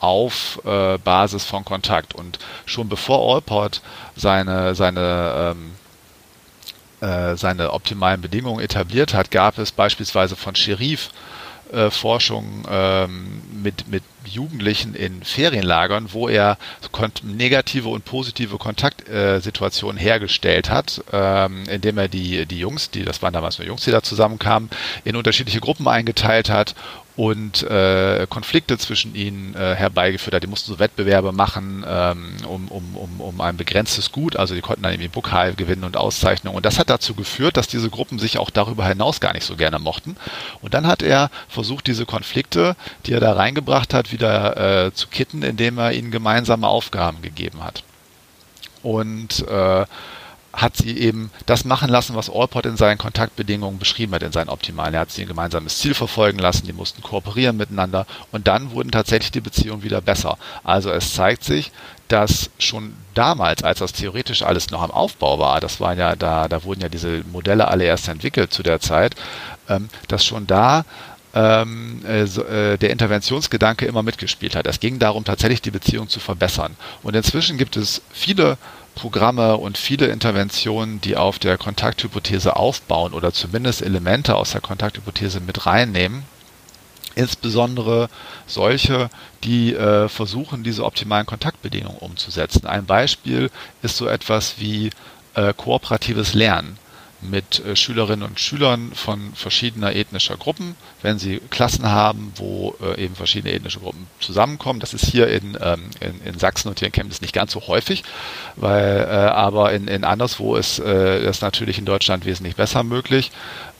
[0.00, 2.14] auf äh, Basis von Kontakt.
[2.14, 3.82] Und schon bevor Allport
[4.16, 5.54] seine, seine,
[7.02, 11.10] ähm, äh, seine optimalen Bedingungen etabliert hat, gab es beispielsweise von Sherif
[11.72, 16.58] äh, Forschung ähm, mit, mit Jugendlichen in Ferienlagern, wo er
[17.22, 23.22] negative und positive Kontaktsituationen äh, hergestellt hat, ähm, indem er die, die Jungs, die, das
[23.22, 24.70] waren damals nur Jungs, die da zusammenkamen,
[25.04, 26.74] in unterschiedliche Gruppen eingeteilt hat
[27.20, 30.42] und äh, Konflikte zwischen ihnen äh, herbeigeführt hat.
[30.42, 34.36] Die mussten so Wettbewerbe machen ähm, um, um, um, um ein begrenztes Gut.
[34.36, 36.56] Also die konnten dann irgendwie Pokal gewinnen und Auszeichnungen.
[36.56, 39.56] Und das hat dazu geführt, dass diese Gruppen sich auch darüber hinaus gar nicht so
[39.56, 40.16] gerne mochten.
[40.62, 45.08] Und dann hat er versucht, diese Konflikte, die er da reingebracht hat, wieder äh, zu
[45.08, 47.82] kitten, indem er ihnen gemeinsame Aufgaben gegeben hat.
[48.82, 49.84] Und äh,
[50.52, 54.48] hat sie eben das machen lassen, was Allport in seinen Kontaktbedingungen beschrieben hat, in seinen
[54.48, 54.94] optimalen.
[54.94, 58.90] Er hat sie ein gemeinsames Ziel verfolgen lassen, die mussten kooperieren miteinander und dann wurden
[58.90, 60.38] tatsächlich die Beziehungen wieder besser.
[60.64, 61.70] Also es zeigt sich,
[62.08, 66.48] dass schon damals, als das theoretisch alles noch am Aufbau war, das waren ja da,
[66.48, 69.14] da wurden ja diese Modelle alle erst entwickelt zu der Zeit,
[69.68, 70.84] ähm, dass schon da
[71.34, 74.66] ähm, äh, äh, der Interventionsgedanke immer mitgespielt hat.
[74.66, 76.76] Es ging darum, tatsächlich die Beziehung zu verbessern.
[77.02, 78.58] Und inzwischen gibt es viele
[78.94, 85.40] Programme und viele Interventionen, die auf der Kontakthypothese aufbauen oder zumindest Elemente aus der Kontakthypothese
[85.40, 86.24] mit reinnehmen.
[87.14, 88.08] Insbesondere
[88.46, 89.10] solche,
[89.44, 92.66] die äh, versuchen, diese optimalen Kontaktbedingungen umzusetzen.
[92.66, 93.50] Ein Beispiel
[93.82, 94.90] ist so etwas wie
[95.34, 96.78] äh, kooperatives Lernen
[97.22, 103.04] mit äh, Schülerinnen und Schülern von verschiedener ethnischer Gruppen, wenn sie Klassen haben, wo äh,
[103.04, 104.80] eben verschiedene ethnische Gruppen zusammenkommen.
[104.80, 107.60] Das ist hier in, ähm, in, in, Sachsen und hier in Chemnitz nicht ganz so
[107.66, 108.04] häufig,
[108.56, 113.30] weil, äh, aber in, in anderswo ist das natürlich in Deutschland wesentlich besser möglich.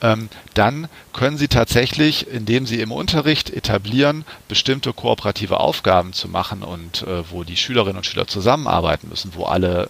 [0.02, 6.62] Ähm, dann können sie tatsächlich, indem sie im Unterricht etablieren, bestimmte kooperative Aufgaben zu machen
[6.62, 9.88] und wo die Schülerinnen und Schüler zusammenarbeiten müssen, wo alle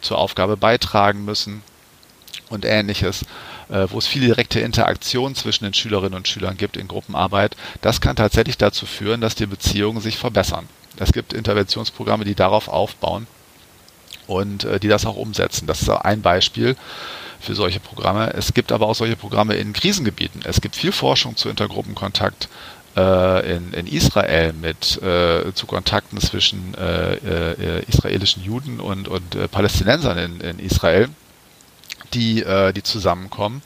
[0.00, 1.62] zur Aufgabe beitragen müssen
[2.54, 3.22] und ähnliches,
[3.68, 8.00] äh, wo es viele direkte Interaktion zwischen den Schülerinnen und Schülern gibt in Gruppenarbeit, das
[8.00, 10.68] kann tatsächlich dazu führen, dass die Beziehungen sich verbessern.
[10.96, 13.26] Es gibt Interventionsprogramme, die darauf aufbauen
[14.26, 15.66] und äh, die das auch umsetzen.
[15.66, 16.76] Das ist ein Beispiel
[17.40, 18.32] für solche Programme.
[18.32, 20.42] Es gibt aber auch solche Programme in Krisengebieten.
[20.44, 22.48] Es gibt viel Forschung zu Intergruppenkontakt
[22.96, 29.34] äh, in, in, Israel mit äh, zu Kontakten zwischen äh, äh israelischen Juden und, und
[29.34, 31.08] äh, Palästinensern in, in Israel
[32.12, 33.62] die, äh, die zusammenkommen.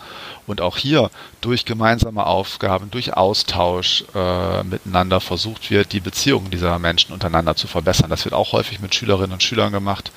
[0.47, 6.79] Und auch hier durch gemeinsame Aufgaben, durch Austausch äh, miteinander versucht wird, die Beziehungen dieser
[6.79, 8.11] Menschen untereinander zu verbessern.
[8.11, 10.11] Das wird auch häufig mit Schülerinnen und Schülern gemacht.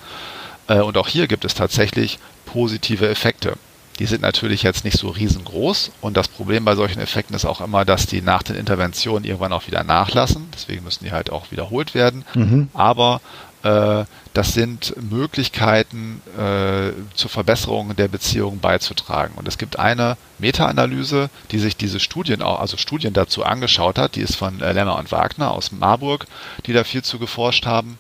[0.68, 3.58] Äh, und auch hier gibt es tatsächlich positive Effekte.
[4.00, 7.62] Die sind natürlich jetzt nicht so riesengroß und das Problem bei solchen Effekten ist auch
[7.62, 10.48] immer, dass die nach den Interventionen irgendwann auch wieder nachlassen.
[10.54, 12.26] Deswegen müssen die halt auch wiederholt werden.
[12.34, 12.70] Mhm.
[12.74, 13.22] Aber
[13.64, 19.34] das sind Möglichkeiten äh, zur Verbesserung der Beziehung beizutragen.
[19.36, 24.16] Und es gibt eine Meta-Analyse, die sich diese Studien auch, also Studien dazu angeschaut hat,
[24.16, 26.28] die ist von äh, Lemmer und Wagner aus Marburg,
[26.66, 27.98] die da viel zu geforscht haben.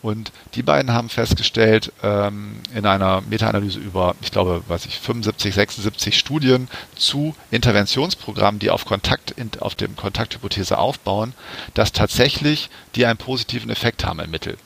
[0.00, 5.54] Und die beiden haben festgestellt, ähm, in einer Meta-Analyse über, ich glaube, weiß ich, 75,
[5.54, 11.34] 76 Studien zu Interventionsprogrammen, die auf Kontakt, auf dem Kontakthypothese aufbauen,
[11.74, 14.56] dass tatsächlich die einen positiven Effekt haben im Mittel.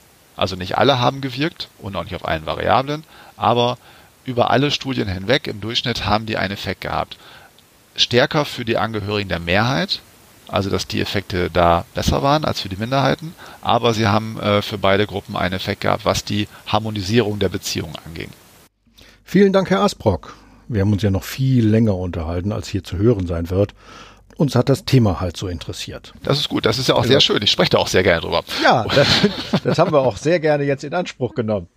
[0.42, 3.04] Also nicht alle haben gewirkt und auch nicht auf allen Variablen,
[3.36, 3.78] aber
[4.24, 7.16] über alle Studien hinweg im Durchschnitt haben die einen Effekt gehabt.
[7.94, 10.00] Stärker für die Angehörigen der Mehrheit,
[10.48, 14.62] also dass die Effekte da besser waren als für die Minderheiten, aber sie haben äh,
[14.62, 18.30] für beide Gruppen einen Effekt gehabt, was die Harmonisierung der Beziehung anging.
[19.22, 20.34] Vielen Dank, Herr Asbrock.
[20.66, 23.74] Wir haben uns ja noch viel länger unterhalten, als hier zu hören sein wird
[24.42, 26.12] uns hat das Thema halt so interessiert.
[26.22, 27.40] Das ist gut, das ist ja auch sehr schön.
[27.42, 28.42] Ich spreche da auch sehr gerne drüber.
[28.62, 29.08] Ja, das,
[29.64, 31.68] das haben wir auch sehr gerne jetzt in Anspruch genommen.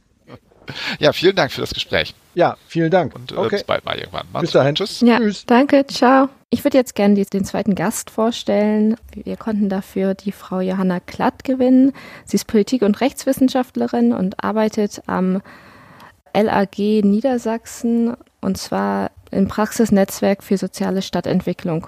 [1.00, 2.16] Ja, vielen Dank für das Gespräch.
[2.34, 3.16] Ja, vielen Dank.
[3.16, 3.50] Und äh, okay.
[3.50, 4.26] bis bald mal irgendwann.
[4.34, 4.76] Mach's bis dahin.
[4.76, 5.02] Tschüss.
[5.02, 5.46] Ja, Tschüss.
[5.46, 6.28] Danke, ciao.
[6.50, 8.96] Ich würde jetzt gerne den zweiten Gast vorstellen.
[9.14, 11.94] Wir konnten dafür die Frau Johanna Klatt gewinnen.
[12.26, 15.42] Sie ist Politik- und Rechtswissenschaftlerin und arbeitet am
[16.34, 21.88] LAG Niedersachsen und zwar im Praxisnetzwerk für soziale Stadtentwicklung.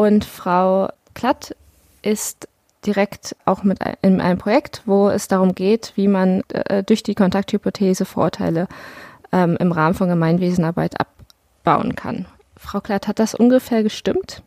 [0.00, 1.54] Und Frau Klatt
[2.00, 2.48] ist
[2.86, 7.14] direkt auch mit in einem Projekt, wo es darum geht, wie man äh, durch die
[7.14, 8.66] Kontakthypothese Vorteile
[9.30, 12.24] ähm, im Rahmen von Gemeinwesenarbeit abbauen kann.
[12.56, 14.42] Frau Klatt, hat das ungefähr gestimmt?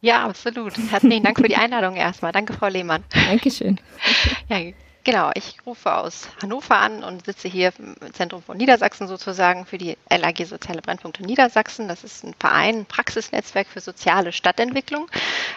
[0.00, 0.72] Ja, absolut.
[0.90, 2.32] Herzlichen Dank für die Einladung erstmal.
[2.32, 3.04] Danke, Frau Lehmann.
[3.28, 3.78] Dankeschön.
[4.48, 4.56] Ja,
[5.04, 9.76] Genau, ich rufe aus Hannover an und sitze hier im Zentrum von Niedersachsen sozusagen für
[9.76, 11.88] die LAG Soziale Brennpunkte Niedersachsen.
[11.88, 15.10] Das ist ein Verein, ein Praxisnetzwerk für soziale Stadtentwicklung.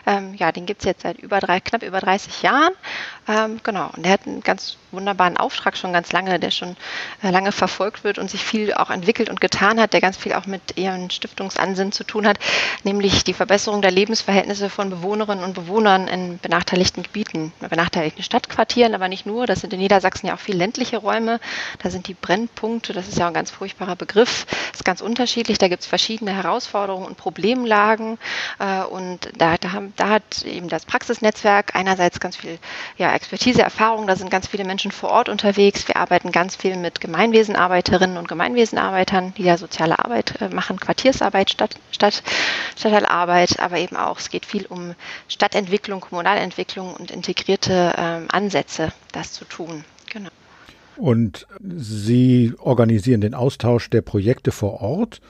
[0.05, 2.73] Ähm, ja, den gibt es jetzt seit über drei, knapp über 30 Jahren.
[3.29, 6.75] Ähm, genau, und der hat einen ganz wunderbaren Auftrag schon ganz lange, der schon
[7.23, 10.33] äh, lange verfolgt wird und sich viel auch entwickelt und getan hat, der ganz viel
[10.33, 12.39] auch mit ihren Stiftungsansinnen zu tun hat,
[12.83, 19.07] nämlich die Verbesserung der Lebensverhältnisse von Bewohnerinnen und Bewohnern in benachteiligten Gebieten, benachteiligten Stadtquartieren, aber
[19.07, 19.47] nicht nur nur.
[19.47, 21.39] Das sind in Niedersachsen ja auch viel ländliche Räume.
[21.81, 25.57] Da sind die Brennpunkte, das ist ja ein ganz furchtbarer Begriff, ist ganz unterschiedlich.
[25.57, 28.17] Da gibt es verschiedene Herausforderungen und Problemlagen.
[28.59, 32.57] Äh, und da, da, da hat eben das Praxisnetzwerk einerseits ganz viel
[32.97, 34.07] ja, Expertise, Erfahrung.
[34.07, 35.87] Da sind ganz viele Menschen vor Ort unterwegs.
[35.87, 41.51] Wir arbeiten ganz viel mit Gemeinwesenarbeiterinnen und Gemeinwesenarbeitern, die ja soziale Arbeit äh, machen, Quartiersarbeit,
[41.51, 42.23] Stadt, Stadt,
[42.75, 44.95] Stadtteilarbeit, aber eben auch, es geht viel um
[45.27, 49.83] Stadtentwicklung, Kommunalentwicklung und integrierte ähm, Ansätze, das das zu tun.
[50.11, 50.29] Genau.
[50.95, 55.21] Und Sie organisieren den Austausch der Projekte vor Ort.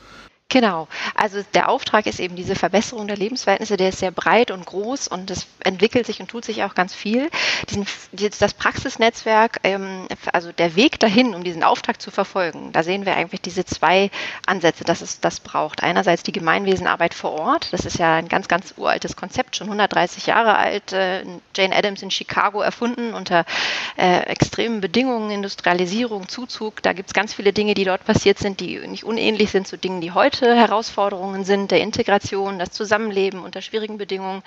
[0.49, 0.87] Genau.
[1.13, 5.09] Also der Auftrag ist eben diese Verbesserung der Lebensverhältnisse, der ist sehr breit und groß
[5.09, 7.29] und es entwickelt sich und tut sich auch ganz viel.
[7.69, 7.85] Diesen,
[8.39, 13.17] das Praxisnetzwerk, ähm, also der Weg dahin, um diesen Auftrag zu verfolgen, da sehen wir
[13.17, 14.09] eigentlich diese zwei
[14.45, 15.83] Ansätze, dass es das braucht.
[15.83, 20.27] Einerseits die Gemeinwesenarbeit vor Ort, das ist ja ein ganz, ganz uraltes Konzept, schon 130
[20.27, 21.25] Jahre alt, äh,
[21.57, 23.43] Jane Addams in Chicago erfunden unter
[23.97, 26.81] äh, extremen Bedingungen, Industrialisierung, Zuzug.
[26.83, 29.77] Da gibt es ganz viele Dinge, die dort passiert sind, die nicht unähnlich sind zu
[29.77, 34.43] Dingen, die heute heute Herausforderungen sind, der Integration, das Zusammenleben unter schwierigen Bedingungen.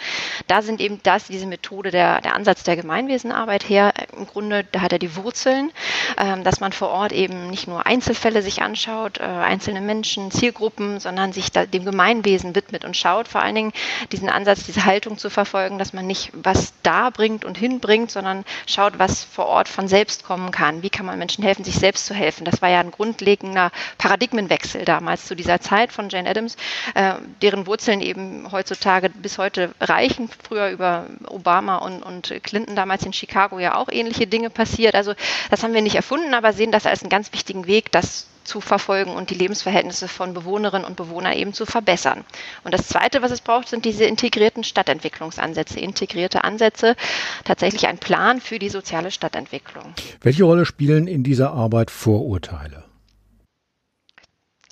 [0.46, 3.92] Da sind eben, da ist diese Methode, der, der Ansatz der Gemeinwesenarbeit her.
[4.16, 5.72] Im Grunde, da hat er die Wurzeln,
[6.16, 11.00] ähm, dass man vor Ort eben nicht nur Einzelfälle sich anschaut, äh, einzelne Menschen, Zielgruppen,
[11.00, 13.72] sondern sich dem Gemeinwesen widmet und schaut, vor allen Dingen
[14.12, 18.44] diesen Ansatz, diese Haltung zu verfolgen, dass man nicht was da bringt und hinbringt, sondern
[18.66, 20.82] schaut, was vor Ort von selbst kommen kann.
[20.82, 22.44] Wie kann man Menschen helfen, sich selbst zu helfen?
[22.44, 26.56] Das war ja ein grundlegender Paradigmenwechsel damals zu dieser Zeit Zeit von Jane Addams,
[26.94, 30.28] äh, deren Wurzeln eben heutzutage bis heute reichen.
[30.42, 34.94] Früher über Obama und, und Clinton damals in Chicago ja auch ähnliche Dinge passiert.
[34.94, 35.14] Also
[35.50, 38.60] das haben wir nicht erfunden, aber sehen das als einen ganz wichtigen Weg, das zu
[38.60, 42.24] verfolgen und die Lebensverhältnisse von Bewohnerinnen und Bewohnern eben zu verbessern.
[42.64, 46.96] Und das Zweite, was es braucht, sind diese integrierten Stadtentwicklungsansätze, integrierte Ansätze,
[47.44, 49.94] tatsächlich ein Plan für die soziale Stadtentwicklung.
[50.20, 52.89] Welche Rolle spielen in dieser Arbeit Vorurteile?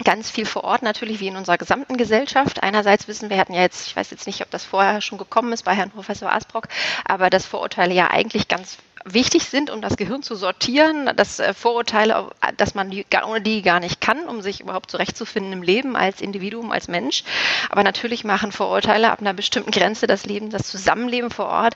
[0.04, 2.62] Ganz viel vor Ort natürlich wie in unserer gesamten Gesellschaft.
[2.62, 5.52] Einerseits wissen wir, hatten ja jetzt, ich weiß jetzt nicht, ob das vorher schon gekommen
[5.52, 6.68] ist bei Herrn Professor Asbrock,
[7.04, 11.54] aber dass Vorurteile ja eigentlich ganz wichtig sind, um das Gehirn zu sortieren, dass äh,
[11.54, 15.96] Vorurteile, dass man die, ohne die gar nicht kann, um sich überhaupt zurechtzufinden im Leben
[15.96, 17.24] als Individuum, als Mensch.
[17.70, 21.74] Aber natürlich machen Vorurteile ab einer bestimmten Grenze das Leben, das Zusammenleben vor Ort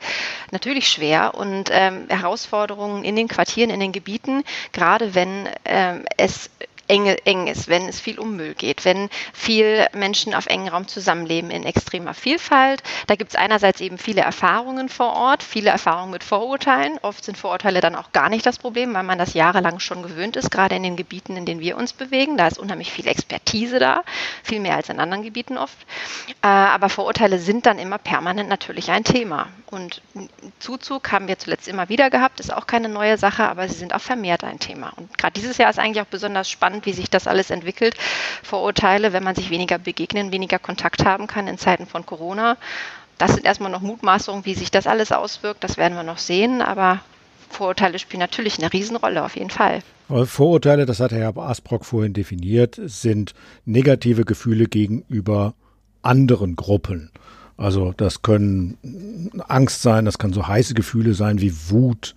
[0.51, 6.51] natürlich schwer und ähm, Herausforderungen in den Quartieren, in den Gebieten, gerade wenn ähm, es
[6.89, 10.89] enge, eng ist, wenn es viel um Müll geht, wenn viel Menschen auf engem Raum
[10.89, 12.83] zusammenleben in extremer Vielfalt.
[13.07, 16.99] Da gibt es einerseits eben viele Erfahrungen vor Ort, viele Erfahrungen mit Vorurteilen.
[17.03, 20.37] Oft sind Vorurteile dann auch gar nicht das Problem, weil man das jahrelang schon gewöhnt
[20.37, 22.37] ist, gerade in den Gebieten, in denen wir uns bewegen.
[22.37, 24.03] Da ist unheimlich viel Expertise da,
[24.43, 25.77] viel mehr als in anderen Gebieten oft.
[26.43, 29.49] Äh, aber Vorurteile sind dann immer permanent natürlich ein Thema.
[29.71, 30.03] Und
[30.59, 33.95] Zuzug haben wir zuletzt immer wieder gehabt, ist auch keine neue Sache, aber sie sind
[33.95, 34.93] auch vermehrt ein Thema.
[34.97, 37.95] Und gerade dieses Jahr ist eigentlich auch besonders spannend, wie sich das alles entwickelt.
[38.43, 42.57] Vorurteile, wenn man sich weniger begegnen, weniger Kontakt haben kann in Zeiten von Corona.
[43.19, 45.63] Das sind erstmal noch Mutmaßungen, wie sich das alles auswirkt.
[45.63, 46.63] Das werden wir noch sehen.
[46.63, 47.01] Aber
[47.49, 49.81] Vorurteile spielen natürlich eine Riesenrolle, auf jeden Fall.
[50.25, 55.55] Vorurteile, das hat Herr Asbrock vorhin definiert, sind negative Gefühle gegenüber
[56.03, 57.11] anderen Gruppen.
[57.57, 62.15] Also das können Angst sein, das kann so heiße Gefühle sein wie Wut,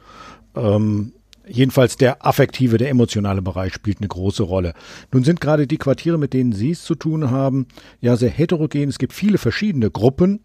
[0.56, 1.14] ähm,
[1.48, 4.74] Jedenfalls der affektive, der emotionale Bereich spielt eine große Rolle.
[5.12, 7.68] Nun sind gerade die Quartiere, mit denen Sie es zu tun haben,
[8.02, 8.90] ja sehr heterogen.
[8.90, 10.42] Es gibt viele verschiedene Gruppen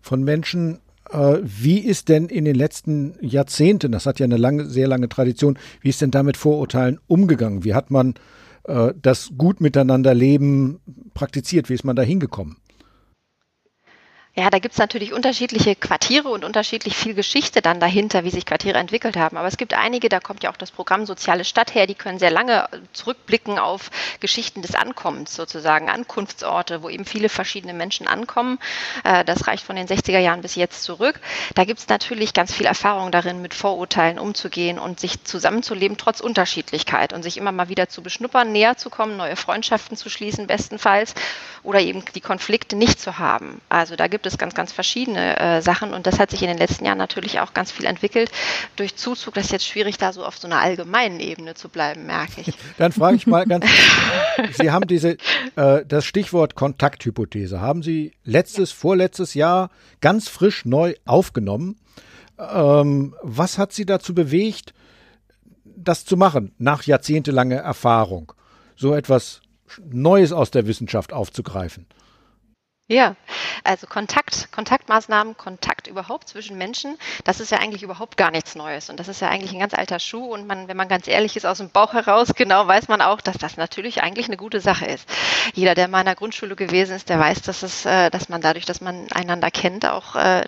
[0.00, 0.80] von Menschen.
[1.10, 5.08] Äh, wie ist denn in den letzten Jahrzehnten, das hat ja eine lange, sehr lange
[5.08, 7.64] Tradition, wie ist denn damit Vorurteilen umgegangen?
[7.64, 8.14] Wie hat man
[8.64, 10.80] äh, das gut miteinander Leben
[11.14, 11.70] praktiziert?
[11.70, 12.56] Wie ist man da hingekommen?
[14.38, 18.46] Ja, da gibt es natürlich unterschiedliche Quartiere und unterschiedlich viel Geschichte dann dahinter, wie sich
[18.46, 19.36] Quartiere entwickelt haben.
[19.36, 22.20] Aber es gibt einige, da kommt ja auch das Programm Soziale Stadt her, die können
[22.20, 28.60] sehr lange zurückblicken auf Geschichten des Ankommens sozusagen, Ankunftsorte, wo eben viele verschiedene Menschen ankommen.
[29.02, 31.18] Äh, das reicht von den 60er Jahren bis jetzt zurück.
[31.56, 36.20] Da gibt es natürlich ganz viel Erfahrung darin, mit Vorurteilen umzugehen und sich zusammenzuleben, trotz
[36.20, 40.46] Unterschiedlichkeit und sich immer mal wieder zu beschnuppern, näher zu kommen, neue Freundschaften zu schließen,
[40.46, 41.16] bestenfalls,
[41.64, 43.60] oder eben die Konflikte nicht zu haben.
[43.68, 46.58] Also da gibt es ganz, ganz verschiedene äh, Sachen und das hat sich in den
[46.58, 48.30] letzten Jahren natürlich auch ganz viel entwickelt.
[48.76, 52.06] Durch Zuzug, das ist jetzt schwierig, da so auf so einer allgemeinen Ebene zu bleiben,
[52.06, 52.54] merke ich.
[52.78, 53.66] Dann frage ich mal ganz,
[54.52, 55.16] Sie haben diese,
[55.56, 59.70] äh, das Stichwort Kontakthypothese, haben Sie letztes, vorletztes Jahr
[60.00, 61.76] ganz frisch neu aufgenommen.
[62.38, 64.74] Ähm, was hat Sie dazu bewegt,
[65.64, 68.32] das zu machen, nach jahrzehntelanger Erfahrung?
[68.76, 69.40] So etwas
[69.90, 71.86] Neues aus der Wissenschaft aufzugreifen?
[72.90, 73.16] Ja,
[73.64, 78.88] also Kontakt, Kontaktmaßnahmen, Kontakt überhaupt zwischen Menschen, das ist ja eigentlich überhaupt gar nichts Neues.
[78.88, 80.24] Und das ist ja eigentlich ein ganz alter Schuh.
[80.24, 83.20] Und man, wenn man ganz ehrlich ist, aus dem Bauch heraus, genau weiß man auch,
[83.20, 85.06] dass das natürlich eigentlich eine gute Sache ist.
[85.52, 88.40] Jeder, der mal in der Grundschule gewesen ist, der weiß, dass es, äh, dass man
[88.40, 90.44] dadurch, dass man einander kennt, auch äh,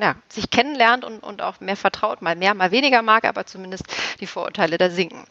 [0.00, 3.84] ja, sich kennenlernt und, und auch mehr vertraut, mal mehr, mal weniger mag, aber zumindest
[4.20, 5.24] die Vorurteile da sinken.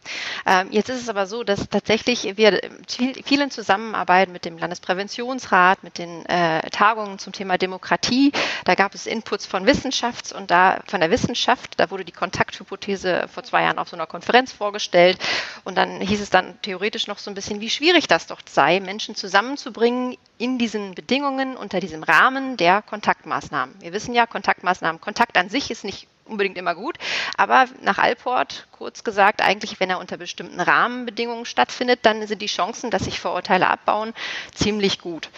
[0.45, 5.83] Ähm, jetzt ist es aber so, dass tatsächlich wir viel, vielen Zusammenarbeit mit dem Landespräventionsrat,
[5.83, 6.25] mit den
[6.71, 8.31] Tagungen zum Thema Demokratie.
[8.65, 11.73] Da gab es Inputs von Wissenschafts und da von der Wissenschaft.
[11.77, 15.17] Da wurde die Kontakthypothese vor zwei Jahren auf so einer Konferenz vorgestellt.
[15.63, 18.79] Und dann hieß es dann theoretisch noch so ein bisschen, wie schwierig das doch sei,
[18.79, 23.75] Menschen zusammenzubringen in diesen Bedingungen, unter diesem Rahmen der Kontaktmaßnahmen.
[23.81, 26.97] Wir wissen ja, Kontaktmaßnahmen, Kontakt an sich ist nicht unbedingt immer gut.
[27.37, 32.47] Aber nach Alport, kurz gesagt, eigentlich, wenn er unter bestimmten Rahmenbedingungen stattfindet, dann sind die
[32.47, 34.13] Chancen, dass sich Vorurteile abbauen,
[34.55, 35.29] ziemlich gut.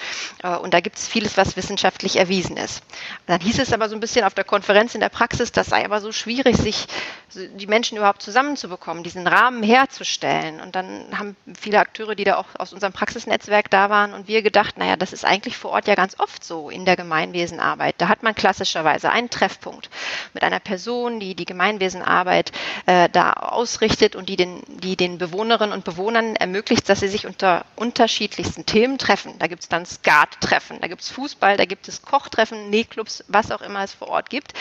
[0.44, 2.84] Äh, und da gibt es vieles, was wissenschaftlich erwiesen ist.
[3.26, 5.84] Dann hieß es aber so ein bisschen auf der Konferenz in der Praxis, das sei
[5.84, 6.86] aber so schwierig, sich
[7.34, 10.62] die Menschen überhaupt zusammenzubekommen, diesen Rahmen herzustellen.
[10.62, 14.44] Und dann haben viele Akteure, die da auch aus unserem Praxisnetzwerk da waren und wir
[14.44, 17.96] gedacht, naja, das ist eigentlich vor Ort ja ganz oft so in der Gemeinwesenarbeit.
[17.98, 19.90] Da hat man klassischerweise einen Treffpunkt
[20.34, 22.52] mit einer Person, die die Gemeinwesenarbeit
[22.86, 27.26] äh, da ausrichtet und die den, die den Bewohnerinnen und Bewohnern ermöglicht, dass sie sich
[27.26, 29.38] unter unterschiedlichsten Themen treffen.
[29.40, 33.52] Da gibt es dann Skat-Treffen, da gibt es Fußball, da gibt es Kochtreffen, Nähclubs, was
[33.52, 34.54] auch immer es vor Ort gibt.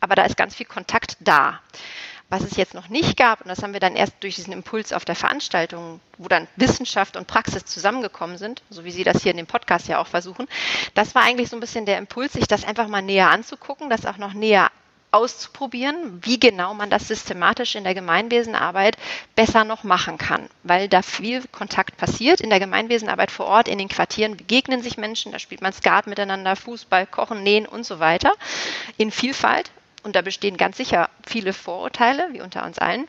[0.00, 1.60] Aber da ist ganz viel Kontakt da.
[2.30, 4.92] Was es jetzt noch nicht gab, und das haben wir dann erst durch diesen Impuls
[4.92, 9.32] auf der Veranstaltung, wo dann Wissenschaft und Praxis zusammengekommen sind, so wie Sie das hier
[9.32, 10.46] in dem Podcast ja auch versuchen,
[10.94, 14.06] das war eigentlich so ein bisschen der Impuls, sich das einfach mal näher anzugucken, das
[14.06, 14.70] auch noch näher
[15.12, 18.96] auszuprobieren, wie genau man das systematisch in der Gemeinwesenarbeit
[19.34, 22.40] besser noch machen kann, weil da viel Kontakt passiert.
[22.40, 26.06] In der Gemeinwesenarbeit vor Ort, in den Quartieren begegnen sich Menschen, da spielt man Skat
[26.06, 28.32] miteinander, Fußball, Kochen, Nähen und so weiter
[28.96, 29.70] in Vielfalt
[30.02, 33.06] und da bestehen ganz sicher viele Vorurteile, wie unter uns allen.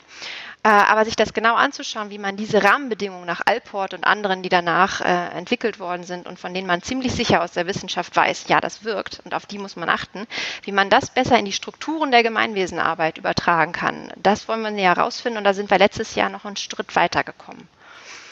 [0.63, 4.49] Äh, aber sich das genau anzuschauen, wie man diese Rahmenbedingungen nach Alport und anderen, die
[4.49, 8.45] danach äh, entwickelt worden sind und von denen man ziemlich sicher aus der Wissenschaft weiß,
[8.47, 10.27] ja, das wirkt und auf die muss man achten,
[10.61, 14.11] wie man das besser in die Strukturen der Gemeinwesenarbeit übertragen kann.
[14.21, 17.67] Das wollen wir näher herausfinden und da sind wir letztes Jahr noch einen Schritt weitergekommen.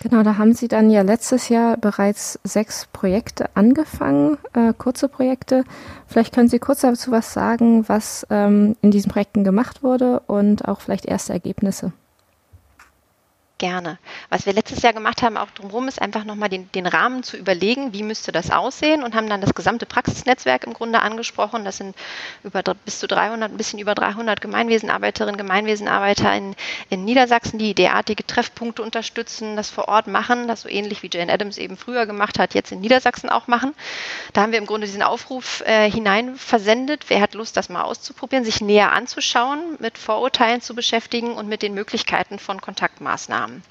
[0.01, 5.63] Genau, da haben Sie dann ja letztes Jahr bereits sechs Projekte angefangen, äh, kurze Projekte.
[6.05, 10.67] Vielleicht können Sie kurz dazu was sagen, was ähm, in diesen Projekten gemacht wurde und
[10.67, 11.91] auch vielleicht erste Ergebnisse
[13.59, 13.99] gerne.
[14.29, 17.37] Was wir letztes Jahr gemacht haben, auch drumherum, ist einfach nochmal den, den Rahmen zu
[17.37, 21.65] überlegen, wie müsste das aussehen und haben dann das gesamte Praxisnetzwerk im Grunde angesprochen.
[21.65, 21.95] Das sind
[22.43, 26.55] über bis zu 300, ein bisschen über 300 Gemeinwesenarbeiterinnen, Gemeinwesenarbeiter in,
[26.89, 31.31] in Niedersachsen, die derartige Treffpunkte unterstützen, das vor Ort machen, das so ähnlich wie Jane
[31.31, 33.75] Adams eben früher gemacht hat, jetzt in Niedersachsen auch machen.
[34.33, 37.05] Da haben wir im Grunde diesen Aufruf äh, hinein versendet.
[37.09, 41.61] Wer hat Lust, das mal auszuprobieren, sich näher anzuschauen, mit Vorurteilen zu beschäftigen und mit
[41.61, 43.48] den Möglichkeiten von Kontaktmaßnahmen.
[43.49, 43.63] Kontaktmaßnahmen.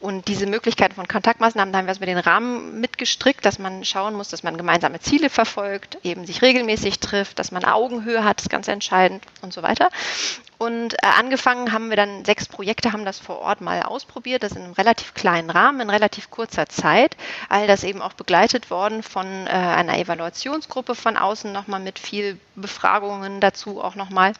[0.00, 3.84] Und diese Möglichkeiten von Kontaktmaßnahmen, da haben wir also mit den Rahmen mitgestrickt, dass man
[3.84, 8.40] schauen muss, dass man gemeinsame Ziele verfolgt, eben sich regelmäßig trifft, dass man Augenhöhe hat,
[8.40, 9.88] ist ganz entscheidend und so weiter.
[10.58, 14.52] Und äh, angefangen haben wir dann sechs Projekte, haben das vor Ort mal ausprobiert, das
[14.52, 17.16] in einem relativ kleinen Rahmen, in relativ kurzer Zeit.
[17.48, 22.38] All das eben auch begleitet worden von äh, einer Evaluationsgruppe von außen nochmal mit viel
[22.54, 24.32] Befragungen dazu auch nochmal.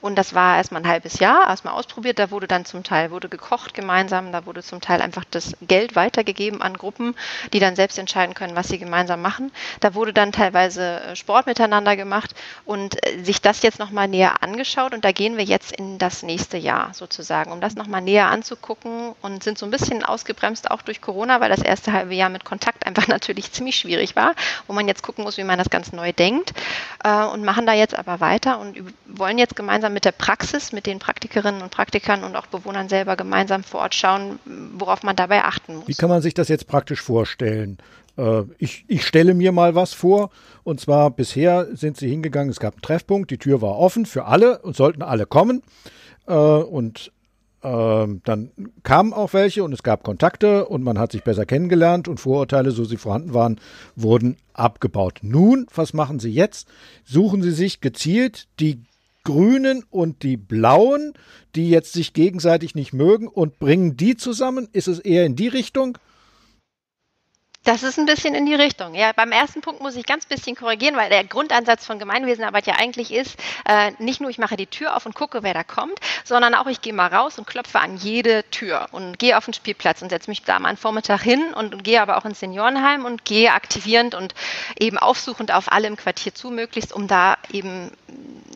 [0.00, 2.18] Und das war erstmal ein halbes Jahr, erstmal ausprobiert.
[2.18, 5.96] Da wurde dann zum Teil wurde gekocht gemeinsam, da wurde zum Teil einfach das Geld
[5.96, 7.16] weitergegeben an Gruppen,
[7.52, 9.50] die dann selbst entscheiden können, was sie gemeinsam machen.
[9.80, 14.42] Da wurde dann teilweise äh, Sport miteinander gemacht und äh, sich das jetzt nochmal näher
[14.42, 14.94] angeschaut.
[14.94, 18.26] Und da gehen wir jetzt jetzt in das nächste Jahr sozusagen, um das nochmal näher
[18.26, 22.28] anzugucken und sind so ein bisschen ausgebremst auch durch Corona, weil das erste halbe Jahr
[22.28, 24.34] mit Kontakt einfach natürlich ziemlich schwierig war,
[24.66, 26.52] wo man jetzt gucken muss, wie man das ganz neu denkt
[27.04, 28.76] äh, und machen da jetzt aber weiter und
[29.06, 33.16] wollen jetzt gemeinsam mit der Praxis, mit den Praktikerinnen und Praktikern und auch Bewohnern selber
[33.16, 35.88] gemeinsam vor Ort schauen, worauf man dabei achten muss.
[35.88, 37.78] Wie kann man sich das jetzt praktisch vorstellen?
[38.16, 40.30] Äh, ich, ich stelle mir mal was vor.
[40.64, 44.26] Und zwar bisher sind sie hingegangen, es gab einen Treffpunkt, die Tür war offen für
[44.26, 45.62] alle und sollten alle kommen.
[46.26, 47.12] Äh, und
[47.62, 48.50] ähm, dann
[48.82, 52.70] kamen auch welche und es gab Kontakte und man hat sich besser kennengelernt und Vorurteile,
[52.70, 53.60] so sie vorhanden waren,
[53.96, 55.18] wurden abgebaut.
[55.22, 56.68] Nun, was machen Sie jetzt?
[57.04, 58.82] Suchen Sie sich gezielt die
[59.24, 61.14] Grünen und die Blauen,
[61.56, 64.68] die jetzt sich gegenseitig nicht mögen und bringen die zusammen?
[64.72, 65.98] Ist es eher in die Richtung?
[67.66, 68.94] Das ist ein bisschen in die Richtung.
[68.94, 72.74] Ja, beim ersten Punkt muss ich ganz bisschen korrigieren, weil der Grundansatz von Gemeinwesenarbeit ja
[72.76, 73.36] eigentlich ist,
[73.68, 76.68] äh, nicht nur ich mache die Tür auf und gucke, wer da kommt, sondern auch
[76.68, 80.10] ich gehe mal raus und klopfe an jede Tür und gehe auf den Spielplatz und
[80.10, 83.24] setze mich da mal einen Vormittag hin und, und gehe aber auch ins Seniorenheim und
[83.24, 84.36] gehe aktivierend und
[84.78, 87.90] eben aufsuchend auf alle im Quartier zu, möglichst, um da eben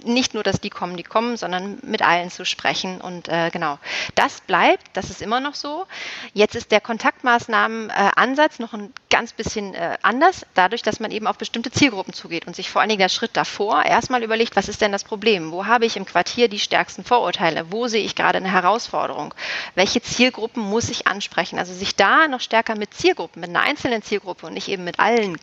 [0.04, 3.00] nicht nur, dass die kommen, die kommen, sondern mit allen zu sprechen.
[3.00, 3.78] Und äh, genau,
[4.14, 5.86] das bleibt, das ist immer noch so.
[6.32, 11.26] Jetzt ist der Kontaktmaßnahmenansatz äh, noch ein ganz bisschen äh, anders, dadurch, dass man eben
[11.26, 14.68] auf bestimmte Zielgruppen zugeht und sich vor allen Dingen der Schritt davor erstmal überlegt, was
[14.68, 15.52] ist denn das Problem?
[15.52, 17.70] Wo habe ich im Quartier die stärksten Vorurteile?
[17.70, 19.34] Wo sehe ich gerade eine Herausforderung?
[19.74, 21.58] Welche Zielgruppen muss ich ansprechen?
[21.58, 24.98] Also sich da noch stärker mit Zielgruppen, mit einer einzelnen Zielgruppe und nicht eben mit
[24.98, 25.36] allen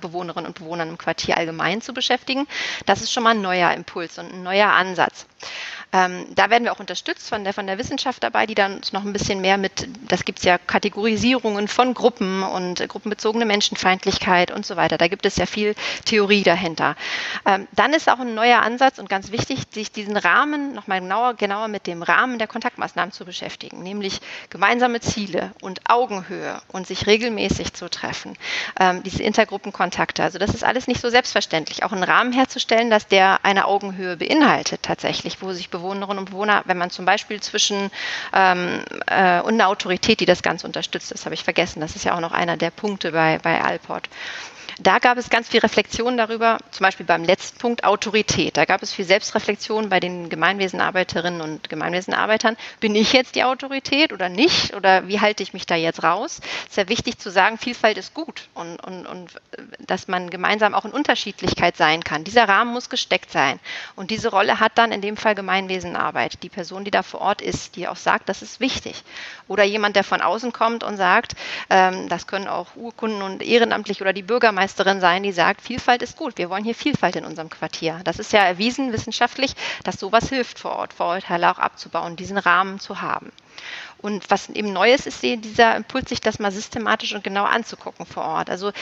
[0.00, 2.46] Bewohnerinnen und Bewohnern im Quartier allgemein zu beschäftigen.
[2.86, 5.26] Das ist schon mal ein neuer Impuls und ein neuer Ansatz.
[5.96, 9.04] Ähm, da werden wir auch unterstützt von der, von der Wissenschaft dabei, die dann noch
[9.04, 14.50] ein bisschen mehr mit, das gibt es ja Kategorisierungen von Gruppen und äh, gruppenbezogene Menschenfeindlichkeit
[14.50, 14.98] und so weiter.
[14.98, 15.74] Da gibt es ja viel
[16.04, 16.96] Theorie dahinter.
[17.46, 21.32] Ähm, dann ist auch ein neuer Ansatz und ganz wichtig, sich diesen Rahmen nochmal genauer,
[21.34, 24.20] genauer mit dem Rahmen der Kontaktmaßnahmen zu beschäftigen, nämlich
[24.50, 28.36] gemeinsame Ziele und Augenhöhe und sich regelmäßig zu treffen.
[28.78, 31.84] Ähm, diese Intergruppenkontakte, also das ist alles nicht so selbstverständlich.
[31.84, 36.62] Auch einen Rahmen herzustellen, dass der eine Augenhöhe beinhaltet tatsächlich, wo sich Bewohnerinnen und Bewohner,
[36.66, 37.90] wenn man zum Beispiel zwischen
[38.32, 42.04] ähm, äh, und eine Autorität, die das Ganze unterstützt, das habe ich vergessen, das ist
[42.04, 44.08] ja auch noch einer der Punkte bei, bei Alport.
[44.78, 48.58] Da gab es ganz viel Reflexion darüber, zum Beispiel beim letzten Punkt Autorität.
[48.58, 52.58] Da gab es viel Selbstreflexion bei den Gemeinwesenarbeiterinnen und Gemeinwesenarbeitern.
[52.80, 54.74] Bin ich jetzt die Autorität oder nicht?
[54.74, 56.40] Oder wie halte ich mich da jetzt raus?
[56.64, 59.30] Es ist ja wichtig zu sagen, Vielfalt ist gut und, und, und
[59.78, 62.24] dass man gemeinsam auch in Unterschiedlichkeit sein kann.
[62.24, 63.58] Dieser Rahmen muss gesteckt sein.
[63.94, 65.34] Und diese Rolle hat dann in dem Fall
[65.66, 66.42] Gemeinwesenarbeit.
[66.42, 69.02] Die Person, die da vor Ort ist, die auch sagt, das ist wichtig.
[69.48, 71.34] Oder jemand, der von außen kommt und sagt,
[71.70, 76.02] ähm, das können auch Urkunden und ehrenamtlich oder die Bürgermeister Bürgermeisterin sein, die sagt, Vielfalt
[76.02, 78.00] ist gut, wir wollen hier Vielfalt in unserem Quartier.
[78.04, 79.54] Das ist ja erwiesen wissenschaftlich,
[79.84, 83.32] dass sowas hilft vor Ort, Vorurteile auch abzubauen, diesen Rahmen zu haben.
[83.98, 88.06] Und was eben neu ist, ist dieser Impuls, sich das mal systematisch und genau anzugucken
[88.06, 88.50] vor Ort.
[88.50, 88.72] Also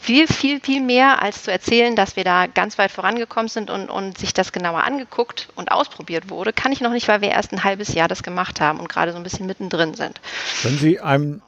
[0.00, 3.88] viel, viel, viel mehr als zu erzählen, dass wir da ganz weit vorangekommen sind und,
[3.88, 7.52] und sich das genauer angeguckt und ausprobiert wurde, kann ich noch nicht, weil wir erst
[7.52, 10.20] ein halbes Jahr das gemacht haben und gerade so ein bisschen mittendrin sind.
[10.62, 11.42] Können Sie einem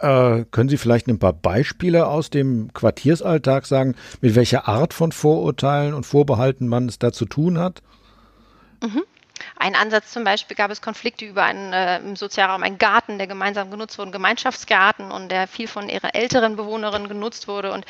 [0.00, 5.12] äh, können Sie vielleicht ein paar Beispiele aus dem Quartiersalltag sagen, mit welcher Art von
[5.12, 7.82] Vorurteilen und Vorbehalten man es da zu tun hat?
[8.82, 9.02] Mhm.
[9.62, 13.26] Ein Ansatz zum Beispiel gab es Konflikte über einen äh, im Sozialraum, einen Garten, der
[13.26, 17.70] gemeinsam genutzt wurde, Gemeinschaftsgarten und der viel von ihrer älteren Bewohnerinnen genutzt wurde.
[17.70, 17.84] Und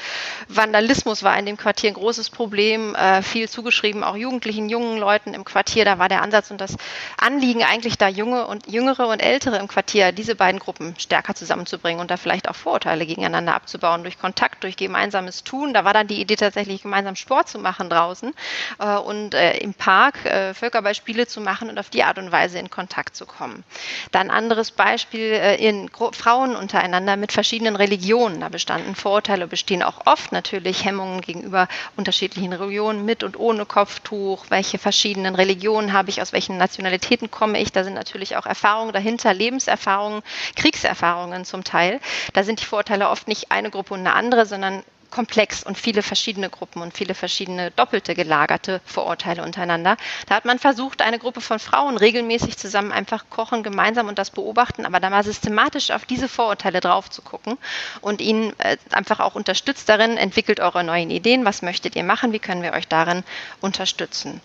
[0.49, 5.33] Vandalismus war in dem Quartier ein großes Problem, äh, viel zugeschrieben, auch Jugendlichen, jungen Leuten
[5.33, 5.85] im Quartier.
[5.85, 6.77] Da war der Ansatz und das
[7.17, 12.01] Anliegen eigentlich da junge und jüngere und ältere im Quartier, diese beiden Gruppen stärker zusammenzubringen
[12.01, 15.73] und da vielleicht auch Vorurteile gegeneinander abzubauen durch Kontakt, durch gemeinsames Tun.
[15.73, 18.35] Da war dann die Idee tatsächlich gemeinsam Sport zu machen draußen
[18.81, 22.33] äh, und äh, im Park äh, Völkerballspiele zu machen machen und auf die Art und
[22.33, 23.65] Weise in Kontakt zu kommen.
[24.13, 28.41] Dann anderes Beispiel äh, in Frauen untereinander mit verschiedenen Religionen.
[28.41, 34.47] Da bestanden Vorurteile, bestehen auch oft natürlich Hemmungen gegenüber unterschiedlichen Religionen mit und ohne Kopftuch.
[34.49, 37.73] Welche verschiedenen Religionen habe ich, aus welchen Nationalitäten komme ich?
[37.73, 40.23] Da sind natürlich auch Erfahrungen dahinter, Lebenserfahrungen,
[40.57, 42.01] Kriegserfahrungen zum Teil.
[42.33, 46.03] Da sind die Vorurteile oft nicht eine Gruppe und eine andere, sondern komplex und viele
[46.03, 49.97] verschiedene Gruppen und viele verschiedene doppelte gelagerte Vorurteile untereinander.
[50.27, 54.31] Da hat man versucht, eine Gruppe von Frauen regelmäßig zusammen einfach kochen, gemeinsam und das
[54.31, 57.59] beobachten, aber da mal systematisch auf diese Vorurteile drauf zu gucken
[58.01, 62.33] und ihnen äh, einfach auch unterstützt darin, entwickelt eure neuen Ideen, was möchtet ihr machen,
[62.33, 63.25] wie können wir euch darin
[63.61, 64.41] unterstützen.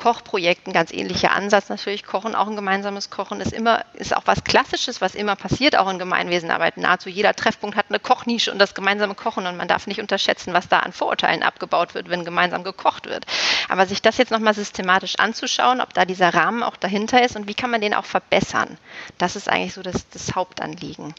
[0.00, 2.04] Kochprojekten ganz ähnlicher Ansatz natürlich.
[2.04, 5.90] Kochen, auch ein gemeinsames Kochen ist immer, ist auch was Klassisches, was immer passiert, auch
[5.90, 6.78] in Gemeinwesenarbeit.
[6.78, 10.54] Nahezu jeder Treffpunkt hat eine Kochnische und das gemeinsame Kochen und man darf nicht unterschätzen,
[10.54, 13.26] was da an Vorurteilen abgebaut wird, wenn gemeinsam gekocht wird.
[13.68, 17.46] Aber sich das jetzt nochmal systematisch anzuschauen, ob da dieser Rahmen auch dahinter ist und
[17.46, 18.78] wie kann man den auch verbessern,
[19.18, 21.12] das ist eigentlich so das, das Hauptanliegen.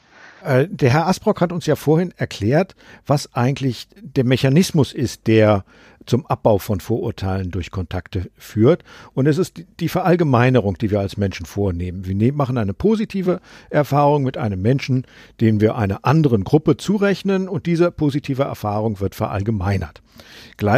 [0.43, 2.75] Äh, der Herr Asbrock hat uns ja vorhin erklärt,
[3.05, 5.65] was eigentlich der Mechanismus ist, der
[6.05, 8.83] zum Abbau von Vorurteilen durch Kontakte führt.
[9.13, 12.05] Und es ist die Verallgemeinerung, die wir als Menschen vornehmen.
[12.05, 13.39] Wir machen eine positive
[13.69, 15.05] Erfahrung mit einem Menschen,
[15.39, 20.01] den wir einer anderen Gruppe zurechnen und diese positive Erfahrung wird verallgemeinert.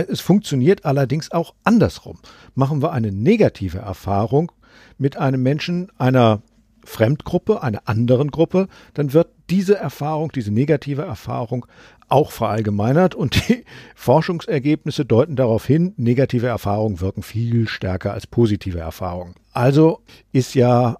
[0.07, 2.19] Es funktioniert allerdings auch andersrum.
[2.55, 4.51] Machen wir eine negative Erfahrung
[4.97, 6.41] mit einem Menschen einer
[6.86, 11.65] Fremdgruppe, einer anderen Gruppe, dann wird diese Erfahrung, diese negative Erfahrung
[12.14, 18.80] auch verallgemeinert und die Forschungsergebnisse deuten darauf hin, negative Erfahrungen wirken viel stärker als positive
[18.80, 19.34] Erfahrungen.
[19.51, 20.01] Also
[20.32, 20.97] ist ja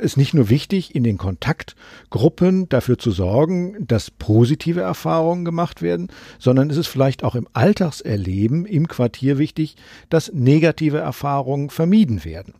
[0.00, 6.08] ist nicht nur wichtig, in den Kontaktgruppen dafür zu sorgen, dass positive Erfahrungen gemacht werden,
[6.38, 9.76] sondern es ist vielleicht auch im Alltagserleben im Quartier wichtig,
[10.10, 12.54] dass negative Erfahrungen vermieden werden.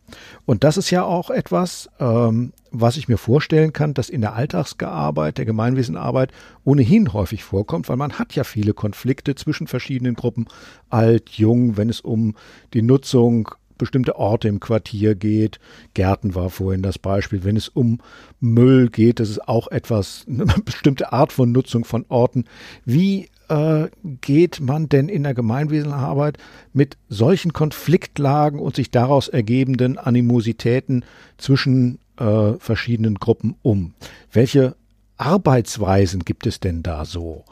[0.45, 4.35] Und das ist ja auch etwas, ähm, was ich mir vorstellen kann, dass in der
[4.35, 6.31] Alltagsarbeit, der Gemeinwesenarbeit
[6.63, 10.47] ohnehin häufig vorkommt, weil man hat ja viele Konflikte zwischen verschiedenen Gruppen,
[10.89, 12.35] alt, jung, wenn es um
[12.73, 13.49] die Nutzung
[13.79, 15.59] bestimmte Orte im Quartier geht.
[15.95, 17.43] Gärten war vorhin das Beispiel.
[17.43, 17.99] Wenn es um
[18.39, 22.45] Müll geht, das ist auch etwas, eine bestimmte Art von Nutzung von Orten.
[22.85, 23.87] Wie äh,
[24.21, 26.37] geht man denn in der Gemeinwesenarbeit
[26.73, 31.03] mit solchen Konfliktlagen und sich daraus ergebenden Animositäten
[31.37, 33.95] zwischen äh, verschiedenen Gruppen um?
[34.31, 34.75] Welche
[35.17, 37.43] Arbeitsweisen gibt es denn da so?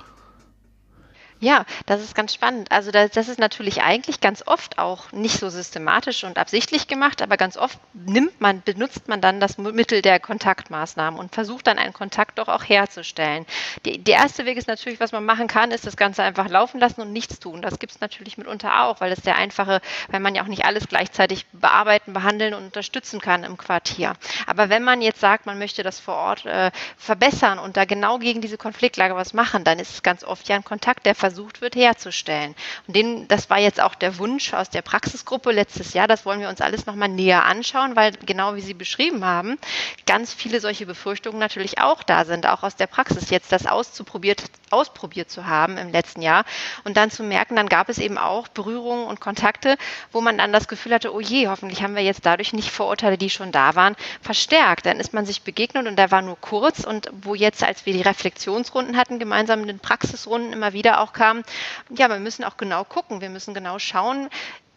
[1.40, 2.72] Ja, das ist ganz spannend.
[2.72, 7.22] Also das, das, ist natürlich eigentlich ganz oft auch nicht so systematisch und absichtlich gemacht,
[7.22, 11.78] aber ganz oft nimmt man, benutzt man dann das Mittel der Kontaktmaßnahmen und versucht dann
[11.78, 13.46] einen Kontakt doch auch herzustellen.
[13.86, 16.80] Die, der erste Weg ist natürlich, was man machen kann, ist das Ganze einfach laufen
[16.80, 17.62] lassen und nichts tun.
[17.62, 20.66] Das gibt es natürlich mitunter auch, weil es der einfache, weil man ja auch nicht
[20.66, 24.14] alles gleichzeitig bearbeiten, behandeln und unterstützen kann im Quartier.
[24.48, 28.18] Aber wenn man jetzt sagt, man möchte das vor Ort äh, verbessern und da genau
[28.18, 31.60] gegen diese Konfliktlage was machen, dann ist es ganz oft ja ein Kontakt, der versucht
[31.60, 32.56] wird herzustellen.
[32.88, 36.08] Und den, das war jetzt auch der Wunsch aus der Praxisgruppe letztes Jahr.
[36.08, 39.60] Das wollen wir uns alles nochmal näher anschauen, weil genau wie Sie beschrieben haben,
[40.06, 44.44] ganz viele solche Befürchtungen natürlich auch da sind, auch aus der Praxis jetzt das auszuprobiert,
[44.70, 46.46] ausprobiert zu haben im letzten Jahr
[46.86, 49.78] und dann zu merken, dann gab es eben auch Berührungen und Kontakte,
[50.14, 53.18] wo man dann das Gefühl hatte, oh je, hoffentlich haben wir jetzt dadurch nicht Vorurteile,
[53.18, 54.86] die schon da waren, verstärkt.
[54.86, 57.92] Dann ist man sich begegnet und der war nur kurz und wo jetzt, als wir
[57.92, 61.44] die Reflexionsrunden hatten, gemeinsam in den Praxisrunden immer wieder auch kam,
[61.90, 64.30] ja, wir müssen auch genau gucken, wir müssen genau schauen,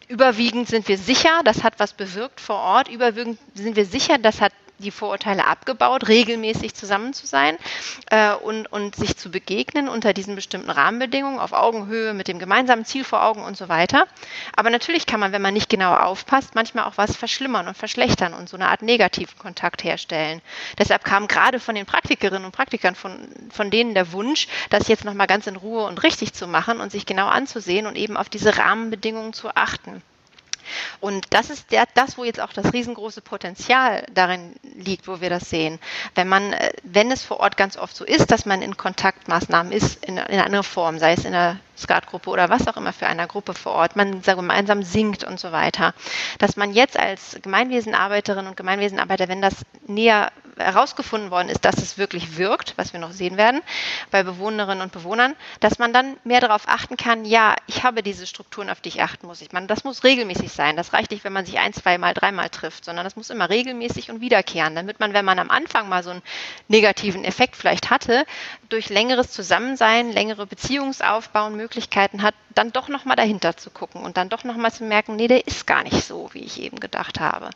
[0.07, 4.41] überwiegend sind wir sicher, das hat was bewirkt vor Ort, überwiegend sind wir sicher, das
[4.41, 4.51] hat
[4.81, 7.57] die Vorurteile abgebaut, regelmäßig zusammen zu sein
[8.09, 12.85] äh, und, und sich zu begegnen unter diesen bestimmten Rahmenbedingungen, auf Augenhöhe, mit dem gemeinsamen
[12.85, 14.07] Ziel vor Augen und so weiter.
[14.55, 18.33] Aber natürlich kann man, wenn man nicht genau aufpasst, manchmal auch was verschlimmern und verschlechtern
[18.33, 20.41] und so eine Art negativen Kontakt herstellen.
[20.77, 25.05] Deshalb kam gerade von den Praktikerinnen und Praktikern von, von denen der Wunsch, das jetzt
[25.05, 28.29] nochmal ganz in Ruhe und richtig zu machen und sich genau anzusehen und eben auf
[28.29, 30.01] diese Rahmenbedingungen zu achten.
[30.99, 35.29] Und das ist der, das, wo jetzt auch das riesengroße Potenzial darin liegt, wo wir
[35.29, 35.79] das sehen.
[36.15, 39.71] Wenn man, äh, wenn es vor Ort ganz oft so ist, dass man in Kontaktmaßnahmen
[39.71, 43.07] ist, in, in einer Form, sei es in der Skatgruppe oder was auch immer für
[43.07, 45.93] einer Gruppe vor Ort, man gemeinsam singt und so weiter,
[46.37, 49.55] dass man jetzt als Gemeinwesenarbeiterin und Gemeinwesenarbeiter, wenn das
[49.87, 53.61] näher herausgefunden worden ist, dass es wirklich wirkt, was wir noch sehen werden
[54.11, 58.27] bei Bewohnerinnen und Bewohnern, dass man dann mehr darauf achten kann, ja, ich habe diese
[58.27, 59.41] Strukturen, auf die ich achten muss.
[59.41, 60.60] Ich meine, das muss regelmäßig sein.
[60.77, 64.11] Das reicht nicht, wenn man sich ein, zweimal, dreimal trifft, sondern das muss immer regelmäßig
[64.11, 66.21] und wiederkehren, damit man, wenn man am Anfang mal so einen
[66.67, 68.25] negativen Effekt vielleicht hatte,
[68.69, 74.17] durch längeres Zusammensein, längere Beziehungsaufbau und Möglichkeiten hat, dann doch nochmal dahinter zu gucken und
[74.17, 77.19] dann doch nochmal zu merken, nee, der ist gar nicht so, wie ich eben gedacht
[77.19, 77.49] habe.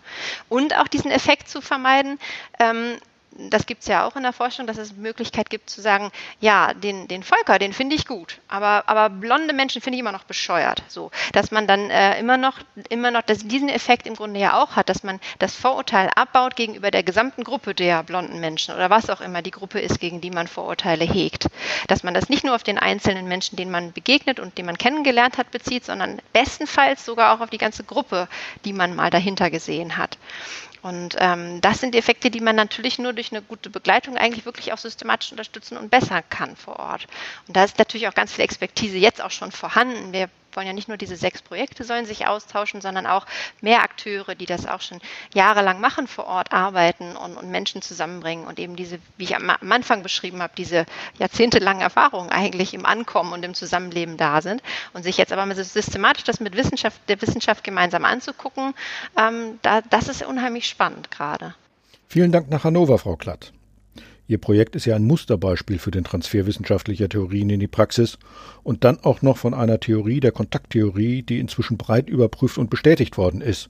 [0.50, 2.20] Und auch diesen Effekt zu vermeiden,
[2.60, 2.98] ähm,
[3.38, 6.74] das gibt es ja auch in der Forschung, dass es Möglichkeit gibt zu sagen, ja,
[6.74, 10.24] den, den Volker, den finde ich gut, aber, aber blonde Menschen finde ich immer noch
[10.24, 10.84] bescheuert.
[10.88, 12.60] So, dass man dann äh, immer noch,
[12.90, 16.56] immer noch dass diesen Effekt im Grunde ja auch hat, dass man das Vorurteil abbaut
[16.56, 20.22] gegenüber der gesamten Gruppe der blonden Menschen oder was auch immer die Gruppe ist, gegen
[20.22, 21.48] die man Vorurteile hegt.
[21.88, 24.78] Dass man das nicht nur auf den einzelnen Menschen, denen man begegnet und den man
[24.78, 28.30] kennengelernt hat, bezieht, sondern bestenfalls sogar auch auf die ganze Gruppe,
[28.64, 30.18] die man mal dahinter gesehen hat.
[30.86, 34.72] Und ähm, das sind Effekte, die man natürlich nur durch eine gute Begleitung eigentlich wirklich
[34.72, 37.08] auch systematisch unterstützen und bessern kann vor Ort.
[37.48, 40.14] Und da ist natürlich auch ganz viel Expertise jetzt auch schon vorhanden.
[40.14, 43.26] Wir wollen ja nicht nur diese sechs Projekte sollen sich austauschen, sondern auch
[43.62, 45.00] mehr Akteure, die das auch schon
[45.34, 49.50] jahrelang machen, vor Ort arbeiten und, und Menschen zusammenbringen und eben diese, wie ich am,
[49.50, 50.86] Anfang beschrieben habe, diese
[51.20, 54.62] jahrzehntelangen Erfahrungen eigentlich im Ankommen und im Zusammenleben da sind
[54.94, 58.74] und sich jetzt aber systematisch das mit Wissenschaft, der Wissenschaft gemeinsam anzugucken,
[59.18, 61.56] ähm, da, das ist unheimlich spannend gerade.
[62.08, 63.52] Vielen Dank nach Hannover, Frau Klatt.
[64.28, 68.18] Ihr Projekt ist ja ein Musterbeispiel für den Transfer wissenschaftlicher Theorien in die Praxis
[68.64, 73.18] und dann auch noch von einer Theorie der Kontakttheorie, die inzwischen breit überprüft und bestätigt
[73.18, 73.70] worden ist.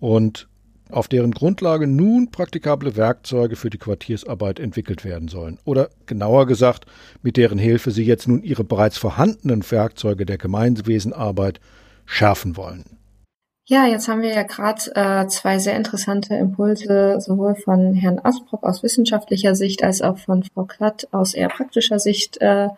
[0.00, 0.48] Und
[0.90, 5.58] auf deren Grundlage nun praktikable Werkzeuge für die Quartiersarbeit entwickelt werden sollen.
[5.64, 6.86] Oder genauer gesagt,
[7.22, 11.60] mit deren Hilfe Sie jetzt nun Ihre bereits vorhandenen Werkzeuge der Gemeinwesenarbeit
[12.04, 12.98] schärfen wollen.
[13.66, 18.64] Ja, jetzt haben wir ja gerade äh, zwei sehr interessante Impulse sowohl von Herrn Asbrock
[18.64, 22.68] aus wissenschaftlicher Sicht als auch von Frau Klatt aus eher praktischer Sicht äh,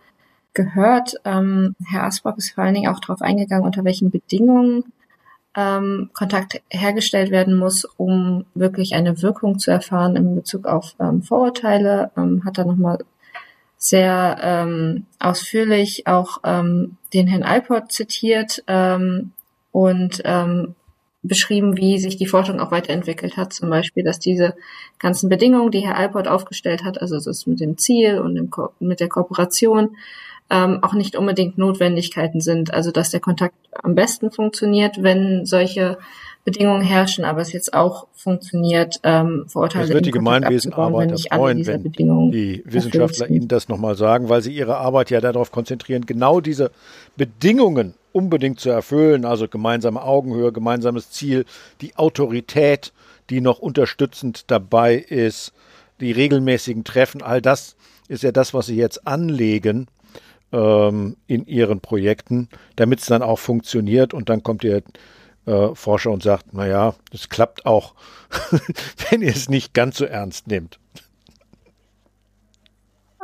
[0.52, 1.14] gehört.
[1.24, 4.84] Ähm, Herr Asbrock ist vor allen Dingen auch darauf eingegangen, unter welchen Bedingungen
[5.56, 11.22] ähm, Kontakt hergestellt werden muss, um wirklich eine Wirkung zu erfahren in Bezug auf ähm,
[11.22, 12.10] Vorurteile.
[12.16, 12.98] Ähm, hat da nochmal
[13.78, 19.32] sehr ähm, ausführlich auch ähm, den Herrn Alport zitiert ähm,
[19.74, 20.76] und ähm,
[21.24, 23.52] beschrieben, wie sich die Forschung auch weiterentwickelt hat.
[23.52, 24.54] Zum Beispiel, dass diese
[25.00, 28.70] ganzen Bedingungen, die Herr Alport aufgestellt hat, also das mit dem Ziel und dem Ko
[28.78, 29.96] mit der Kooperation,
[30.48, 32.72] ähm, auch nicht unbedingt Notwendigkeiten sind.
[32.72, 35.98] Also dass der Kontakt am besten funktioniert, wenn solche
[36.44, 41.82] Bedingungen herrschen, aber es jetzt auch funktioniert, ähm, Vorurteile Es wird die Gemeinwesenarbeit erfreuen, wenn
[41.82, 46.40] Bedingungen die Wissenschaftler Ihnen das nochmal sagen, weil sie ihre Arbeit ja darauf konzentrieren, genau
[46.40, 46.70] diese
[47.16, 51.44] Bedingungen unbedingt zu erfüllen, also gemeinsame Augenhöhe, gemeinsames Ziel,
[51.80, 52.92] die Autorität,
[53.30, 55.52] die noch unterstützend dabei ist,
[56.00, 57.76] die regelmäßigen Treffen, all das
[58.08, 59.88] ist ja das, was Sie jetzt anlegen
[60.52, 64.14] ähm, in Ihren Projekten, damit es dann auch funktioniert.
[64.14, 64.82] Und dann kommt Ihr
[65.46, 67.94] äh, Forscher und sagt, naja, das klappt auch,
[69.10, 70.78] wenn ihr es nicht ganz so ernst nehmt.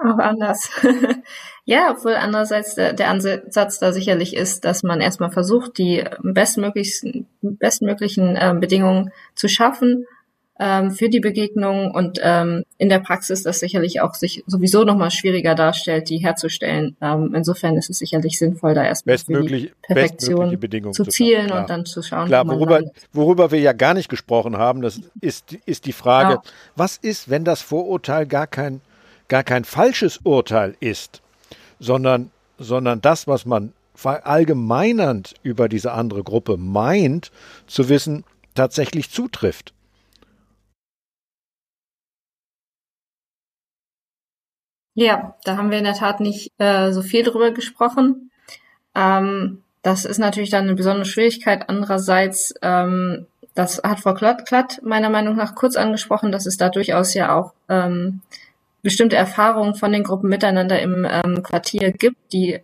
[0.02, 0.70] Auch anders.
[1.64, 7.26] ja, obwohl andererseits der, der, Ansatz da sicherlich ist, dass man erstmal versucht, die bestmöglichen,
[7.42, 10.06] bestmöglichen äh, Bedingungen zu schaffen
[10.60, 15.10] ähm, für die Begegnung und ähm, in der Praxis das sicherlich auch sich sowieso nochmal
[15.10, 16.96] schwieriger darstellt, die herzustellen.
[17.00, 21.54] Ähm, insofern ist es sicherlich sinnvoll, da erstmal bestmöglich, die Perfektion Bedingungen zu zielen zu
[21.54, 22.26] und dann zu schauen.
[22.26, 22.82] Klar, worüber,
[23.12, 26.42] worüber wir ja gar nicht gesprochen haben, das ist, ist die Frage, ja.
[26.76, 28.82] was ist, wenn das Vorurteil gar kein,
[29.30, 31.22] gar kein falsches Urteil ist,
[31.78, 37.30] sondern, sondern das, was man verallgemeinernd über diese andere Gruppe meint,
[37.66, 38.24] zu wissen,
[38.54, 39.72] tatsächlich zutrifft.
[44.94, 48.30] Ja, da haben wir in der Tat nicht äh, so viel drüber gesprochen.
[48.94, 51.68] Ähm, das ist natürlich dann eine besondere Schwierigkeit.
[51.68, 56.68] Andererseits, ähm, das hat Frau Klatt, Klatt meiner Meinung nach kurz angesprochen, dass es da
[56.68, 58.22] durchaus ja auch ähm,
[58.82, 62.60] bestimmte Erfahrungen von den Gruppen miteinander im ähm, Quartier gibt, die,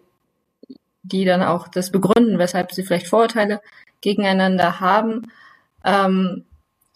[1.03, 3.61] die dann auch das begründen, weshalb sie vielleicht Vorurteile
[4.01, 5.31] gegeneinander haben.
[5.85, 6.45] Ähm,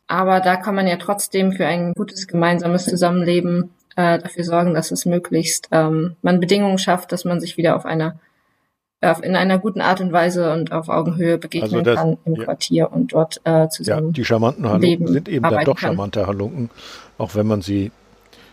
[0.07, 4.91] aber da kann man ja trotzdem für ein gutes gemeinsames Zusammenleben äh, dafür sorgen, dass
[4.91, 8.19] es möglichst ähm, man Bedingungen schafft, dass man sich wieder auf einer
[9.23, 12.45] in einer guten Art und Weise und auf Augenhöhe begegnen also das, kann im ja.
[12.45, 14.09] Quartier und dort äh, zusammen.
[14.09, 16.69] Ja, die charmanten Halunken sind eben dann doch charmante Halunken,
[17.17, 17.93] auch wenn man sie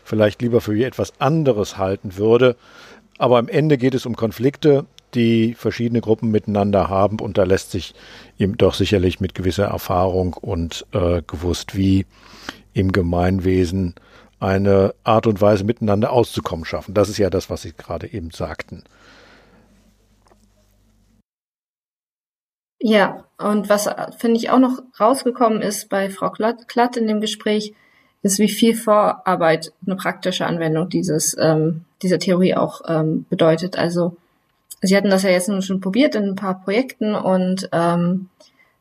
[0.07, 2.55] vielleicht lieber für etwas anderes halten würde.
[3.17, 7.71] Aber am Ende geht es um Konflikte, die verschiedene Gruppen miteinander haben und da lässt
[7.71, 7.93] sich
[8.37, 12.05] eben doch sicherlich mit gewisser Erfahrung und äh, gewusst, wie
[12.73, 13.95] im Gemeinwesen
[14.39, 16.93] eine Art und Weise miteinander auszukommen schaffen.
[16.93, 18.83] Das ist ja das, was Sie gerade eben sagten.
[22.79, 27.73] Ja, und was finde ich auch noch rausgekommen ist bei Frau Klatt in dem Gespräch,
[28.21, 33.77] ist, wie viel Vorarbeit eine praktische Anwendung dieses, ähm, dieser Theorie auch ähm, bedeutet.
[33.77, 34.17] Also
[34.81, 38.29] Sie hatten das ja jetzt schon probiert in ein paar Projekten und ähm,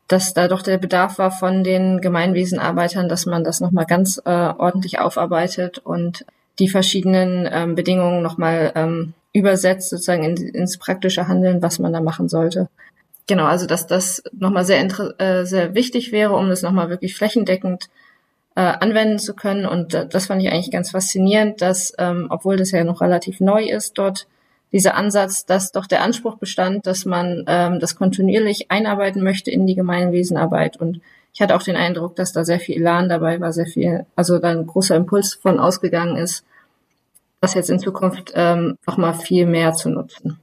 [0.09, 4.31] dass da doch der Bedarf war von den Gemeinwesenarbeitern, dass man das nochmal ganz äh,
[4.31, 6.25] ordentlich aufarbeitet und
[6.59, 12.01] die verschiedenen ähm, Bedingungen nochmal ähm, übersetzt, sozusagen in, ins praktische Handeln, was man da
[12.01, 12.69] machen sollte.
[13.27, 14.81] Genau, also dass das nochmal sehr,
[15.19, 17.89] äh, sehr wichtig wäre, um das nochmal wirklich flächendeckend
[18.57, 19.67] äh, anwenden zu können.
[19.67, 23.41] Und äh, das fand ich eigentlich ganz faszinierend, dass, ähm, obwohl das ja noch relativ
[23.41, 24.27] neu ist, dort
[24.73, 29.67] dieser Ansatz, dass doch der Anspruch bestand, dass man ähm, das kontinuierlich einarbeiten möchte in
[29.67, 30.77] die Gemeinwesenarbeit.
[30.79, 31.01] Und
[31.33, 34.39] ich hatte auch den Eindruck, dass da sehr viel Elan dabei war, sehr viel, also
[34.39, 36.45] da ein großer Impuls von ausgegangen ist,
[37.43, 40.41] das jetzt in Zukunft ähm, noch mal viel mehr zu nutzen.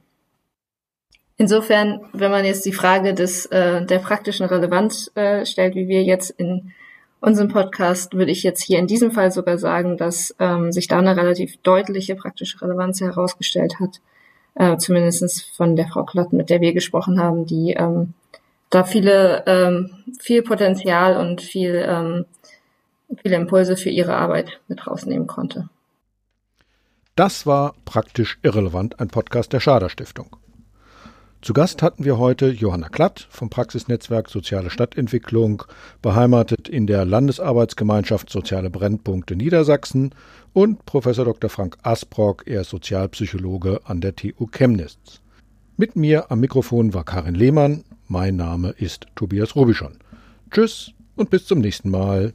[1.36, 6.04] Insofern, wenn man jetzt die Frage des äh, der praktischen Relevanz äh, stellt, wie wir
[6.04, 6.72] jetzt in
[7.24, 10.98] unserem Podcast, würde ich jetzt hier in diesem Fall sogar sagen, dass ähm, sich da
[10.98, 14.00] eine relativ deutliche praktische Relevanz herausgestellt hat
[14.54, 18.14] äh, zumindest von der Frau Klott, mit der wir gesprochen haben, die ähm,
[18.70, 22.26] da viele, ähm, viel Potenzial und viel, ähm,
[23.22, 25.68] viele Impulse für ihre Arbeit mit rausnehmen konnte.
[27.16, 30.36] Das war praktisch irrelevant, ein Podcast der Schader Stiftung.
[31.44, 35.64] Zu Gast hatten wir heute Johanna Klatt vom Praxisnetzwerk Soziale Stadtentwicklung,
[36.00, 40.14] beheimatet in der Landesarbeitsgemeinschaft Soziale Brennpunkte Niedersachsen
[40.54, 41.50] und Professor Dr.
[41.50, 45.20] Frank Asbrock, er ist Sozialpsychologe an der TU Chemnitz.
[45.76, 49.98] Mit mir am Mikrofon war Karin Lehmann, mein Name ist Tobias Rubischon.
[50.50, 52.32] Tschüss und bis zum nächsten Mal.